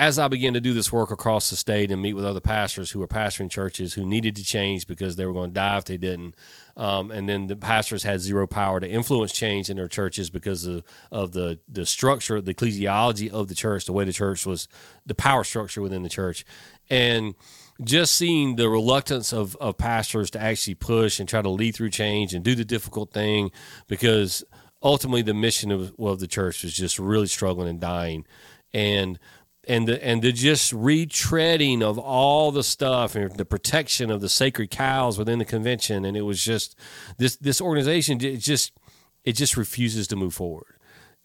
as 0.00 0.18
I 0.18 0.26
began 0.26 0.54
to 0.54 0.60
do 0.60 0.72
this 0.74 0.90
work 0.90 1.12
across 1.12 1.50
the 1.50 1.56
state 1.56 1.92
and 1.92 2.02
meet 2.02 2.14
with 2.14 2.24
other 2.24 2.40
pastors 2.40 2.90
who 2.90 2.98
were 2.98 3.06
pastoring 3.06 3.48
churches 3.48 3.94
who 3.94 4.04
needed 4.04 4.34
to 4.34 4.44
change 4.44 4.88
because 4.88 5.14
they 5.14 5.26
were 5.26 5.32
going 5.32 5.50
to 5.50 5.54
die 5.54 5.78
if 5.78 5.84
they 5.84 5.96
didn't, 5.96 6.34
um, 6.76 7.12
and 7.12 7.28
then 7.28 7.46
the 7.46 7.56
pastors 7.56 8.02
had 8.02 8.20
zero 8.20 8.48
power 8.48 8.80
to 8.80 8.88
influence 8.88 9.30
change 9.30 9.70
in 9.70 9.76
their 9.76 9.86
churches 9.86 10.30
because 10.30 10.66
of, 10.66 10.82
of 11.12 11.32
the 11.32 11.60
the 11.68 11.86
structure, 11.86 12.40
the 12.40 12.54
ecclesiology 12.54 13.30
of 13.30 13.46
the 13.46 13.54
church, 13.54 13.84
the 13.84 13.92
way 13.92 14.04
the 14.04 14.12
church 14.12 14.44
was, 14.44 14.66
the 15.06 15.14
power 15.14 15.44
structure 15.44 15.82
within 15.82 16.02
the 16.02 16.08
church, 16.08 16.44
and 16.90 17.36
just 17.82 18.14
seeing 18.14 18.56
the 18.56 18.68
reluctance 18.68 19.32
of, 19.32 19.56
of 19.56 19.78
pastors 19.78 20.30
to 20.30 20.40
actually 20.40 20.74
push 20.74 21.20
and 21.20 21.28
try 21.28 21.42
to 21.42 21.48
lead 21.48 21.74
through 21.74 21.90
change 21.90 22.34
and 22.34 22.44
do 22.44 22.54
the 22.54 22.64
difficult 22.64 23.12
thing 23.12 23.50
because 23.86 24.44
ultimately 24.82 25.22
the 25.22 25.34
mission 25.34 25.70
of, 25.70 25.94
of 25.98 26.20
the 26.20 26.26
church 26.26 26.64
was 26.64 26.74
just 26.74 26.98
really 26.98 27.26
struggling 27.26 27.68
and 27.68 27.80
dying. 27.80 28.26
And 28.72 29.18
and 29.66 29.86
the 29.86 30.02
and 30.04 30.22
the 30.22 30.32
just 30.32 30.72
retreading 30.72 31.82
of 31.82 31.98
all 31.98 32.50
the 32.50 32.62
stuff 32.62 33.14
and 33.14 33.36
the 33.36 33.44
protection 33.44 34.10
of 34.10 34.20
the 34.20 34.28
sacred 34.28 34.70
cows 34.70 35.18
within 35.18 35.38
the 35.38 35.44
convention. 35.44 36.04
And 36.04 36.16
it 36.16 36.22
was 36.22 36.42
just 36.42 36.74
this 37.18 37.36
this 37.36 37.60
organization 37.60 38.18
it 38.22 38.38
just 38.38 38.72
it 39.24 39.32
just 39.32 39.56
refuses 39.56 40.08
to 40.08 40.16
move 40.16 40.34
forward 40.34 40.77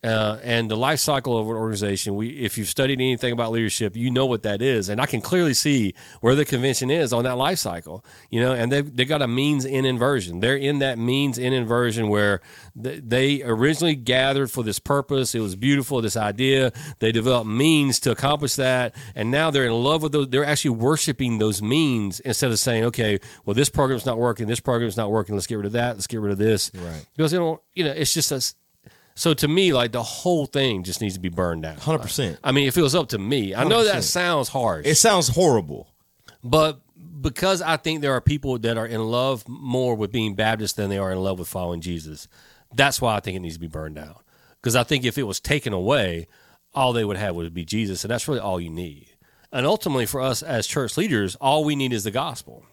uh, 0.03 0.37
and 0.43 0.69
the 0.69 0.75
life 0.75 0.99
cycle 0.99 1.37
of 1.37 1.47
an 1.47 1.55
organization. 1.55 2.15
We, 2.15 2.29
if 2.29 2.57
you've 2.57 2.67
studied 2.67 2.99
anything 2.99 3.31
about 3.31 3.51
leadership, 3.51 3.95
you 3.95 4.11
know 4.11 4.25
what 4.25 4.43
that 4.43 4.61
is, 4.61 4.89
and 4.89 4.99
I 4.99 5.05
can 5.05 5.21
clearly 5.21 5.53
see 5.53 5.93
where 6.21 6.35
the 6.35 6.45
convention 6.45 6.91
is 6.91 7.13
on 7.13 7.23
that 7.23 7.37
life 7.37 7.59
cycle. 7.59 8.03
You 8.29 8.41
know, 8.41 8.53
and 8.53 8.71
they've 8.71 8.95
they 8.95 9.05
got 9.05 9.21
a 9.21 9.27
means 9.27 9.65
in 9.65 9.85
inversion. 9.85 10.39
They're 10.41 10.57
in 10.57 10.79
that 10.79 10.97
means 10.97 11.37
in 11.37 11.53
inversion 11.53 12.09
where 12.09 12.41
they 12.75 13.43
originally 13.43 13.95
gathered 13.95 14.51
for 14.51 14.63
this 14.63 14.79
purpose. 14.79 15.35
It 15.35 15.39
was 15.39 15.55
beautiful, 15.55 16.01
this 16.01 16.17
idea. 16.17 16.73
They 16.99 17.11
developed 17.11 17.49
means 17.49 17.99
to 18.01 18.11
accomplish 18.11 18.55
that, 18.55 18.95
and 19.15 19.31
now 19.31 19.51
they're 19.51 19.65
in 19.65 19.73
love 19.73 20.03
with 20.03 20.11
those. 20.11 20.29
They're 20.29 20.45
actually 20.45 20.71
worshiping 20.71 21.37
those 21.37 21.61
means 21.61 22.19
instead 22.21 22.51
of 22.51 22.59
saying, 22.59 22.83
okay, 22.85 23.19
well, 23.45 23.53
this 23.53 23.69
program's 23.69 24.05
not 24.05 24.17
working. 24.17 24.47
This 24.47 24.59
program's 24.59 24.97
not 24.97 25.11
working. 25.11 25.35
Let's 25.35 25.47
get 25.47 25.55
rid 25.55 25.65
of 25.65 25.71
that. 25.73 25.95
Let's 25.95 26.07
get 26.07 26.19
rid 26.19 26.31
of 26.31 26.37
this. 26.37 26.71
Right. 26.73 27.05
Because 27.15 27.31
you 27.31 27.39
know, 27.39 27.61
you 27.73 27.83
know, 27.85 27.91
it's 27.91 28.13
just 28.13 28.31
a 28.31 28.41
so 29.15 29.33
to 29.35 29.47
me, 29.47 29.73
like 29.73 29.91
the 29.91 30.03
whole 30.03 30.45
thing 30.45 30.83
just 30.83 31.01
needs 31.01 31.13
to 31.15 31.19
be 31.19 31.29
burned 31.29 31.63
down. 31.63 31.77
Hundred 31.77 31.99
percent. 32.01 32.39
I 32.43 32.51
mean, 32.51 32.67
if 32.67 32.73
it 32.73 32.79
feels 32.79 32.95
up 32.95 33.09
to 33.09 33.17
me. 33.19 33.53
I 33.55 33.63
know 33.63 33.83
that 33.83 33.97
100%. 33.97 34.03
sounds 34.03 34.49
harsh, 34.49 34.85
It 34.85 34.95
sounds 34.95 35.27
horrible. 35.29 35.87
but 36.43 36.79
because 37.21 37.61
I 37.61 37.77
think 37.77 38.01
there 38.01 38.11
are 38.13 38.19
people 38.21 38.57
that 38.59 38.77
are 38.77 38.85
in 38.85 39.01
love 39.03 39.47
more 39.47 39.95
with 39.95 40.11
being 40.11 40.35
Baptist 40.35 40.75
than 40.75 40.89
they 40.89 40.97
are 40.97 41.11
in 41.11 41.19
love 41.19 41.39
with 41.39 41.47
following 41.47 41.79
Jesus, 41.79 42.27
that's 42.75 42.99
why 42.99 43.15
I 43.15 43.19
think 43.21 43.37
it 43.37 43.39
needs 43.39 43.53
to 43.55 43.61
be 43.61 43.67
burned 43.67 43.95
down. 43.95 44.15
Because 44.61 44.75
I 44.75 44.83
think 44.83 45.05
if 45.05 45.17
it 45.17 45.23
was 45.23 45.39
taken 45.39 45.71
away, 45.71 46.27
all 46.73 46.91
they 46.91 47.05
would 47.05 47.15
have 47.17 47.35
would 47.35 47.53
be 47.53 47.63
Jesus, 47.63 48.03
and 48.03 48.11
that's 48.11 48.27
really 48.27 48.39
all 48.41 48.59
you 48.59 48.69
need. 48.69 49.09
And 49.53 49.65
ultimately, 49.65 50.05
for 50.05 50.19
us 50.19 50.41
as 50.41 50.65
church 50.67 50.97
leaders, 50.97 51.35
all 51.35 51.63
we 51.63 51.75
need 51.75 51.93
is 51.93 52.03
the 52.03 52.11
gospel. 52.11 52.65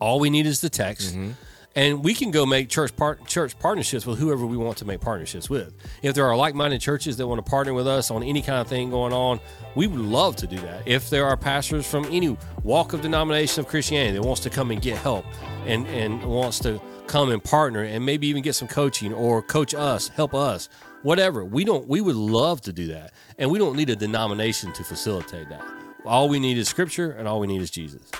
All 0.00 0.18
we 0.18 0.30
need 0.30 0.46
is 0.46 0.60
the 0.60 0.70
text. 0.70 1.10
Mm-hmm. 1.14 1.32
And 1.78 2.02
we 2.02 2.12
can 2.12 2.32
go 2.32 2.44
make 2.44 2.68
church 2.68 2.90
church 3.28 3.56
partnerships 3.60 4.04
with 4.04 4.18
whoever 4.18 4.44
we 4.44 4.56
want 4.56 4.78
to 4.78 4.84
make 4.84 5.00
partnerships 5.00 5.48
with. 5.48 5.72
If 6.02 6.12
there 6.12 6.26
are 6.26 6.36
like-minded 6.36 6.80
churches 6.80 7.16
that 7.18 7.26
want 7.28 7.38
to 7.38 7.48
partner 7.48 7.72
with 7.72 7.86
us 7.86 8.10
on 8.10 8.24
any 8.24 8.42
kind 8.42 8.60
of 8.60 8.66
thing 8.66 8.90
going 8.90 9.12
on, 9.12 9.38
we 9.76 9.86
would 9.86 10.00
love 10.00 10.34
to 10.36 10.48
do 10.48 10.58
that. 10.58 10.88
If 10.88 11.08
there 11.08 11.24
are 11.24 11.36
pastors 11.36 11.88
from 11.88 12.06
any 12.06 12.36
walk 12.64 12.94
of 12.94 13.02
denomination 13.02 13.60
of 13.60 13.68
Christianity 13.68 14.16
that 14.18 14.24
wants 14.24 14.40
to 14.40 14.50
come 14.50 14.72
and 14.72 14.82
get 14.82 14.98
help 14.98 15.24
and 15.66 15.86
and 15.86 16.20
wants 16.24 16.58
to 16.60 16.82
come 17.06 17.30
and 17.30 17.42
partner 17.44 17.84
and 17.84 18.04
maybe 18.04 18.26
even 18.26 18.42
get 18.42 18.56
some 18.56 18.66
coaching 18.66 19.12
or 19.12 19.40
coach 19.40 19.72
us, 19.72 20.08
help 20.08 20.34
us, 20.34 20.68
whatever. 21.04 21.44
We 21.44 21.62
don't 21.62 21.86
we 21.86 22.00
would 22.00 22.16
love 22.16 22.60
to 22.62 22.72
do 22.72 22.88
that. 22.88 23.12
And 23.38 23.52
we 23.52 23.58
don't 23.60 23.76
need 23.76 23.90
a 23.90 23.94
denomination 23.94 24.72
to 24.72 24.82
facilitate 24.82 25.48
that. 25.50 25.64
All 26.04 26.28
we 26.28 26.40
need 26.40 26.58
is 26.58 26.68
scripture 26.68 27.12
and 27.12 27.28
all 27.28 27.38
we 27.38 27.46
need 27.46 27.62
is 27.62 27.70
Jesus. 27.70 28.10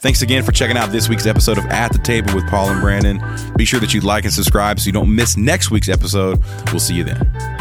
Thanks 0.00 0.22
again 0.22 0.42
for 0.42 0.52
checking 0.52 0.78
out 0.78 0.92
this 0.92 1.10
week's 1.10 1.26
episode 1.26 1.58
of 1.58 1.66
At 1.66 1.92
the 1.92 1.98
Table 1.98 2.34
with 2.34 2.48
Paul 2.48 2.70
and 2.70 2.80
Brandon. 2.80 3.22
Be 3.56 3.66
sure 3.66 3.80
that 3.80 3.92
you 3.92 4.00
like 4.00 4.24
and 4.24 4.32
subscribe 4.32 4.80
so 4.80 4.86
you 4.86 4.92
don't 4.92 5.14
miss 5.14 5.36
next 5.36 5.70
week's 5.70 5.90
episode. 5.90 6.42
We'll 6.70 6.80
see 6.80 6.94
you 6.94 7.04
then. 7.04 7.59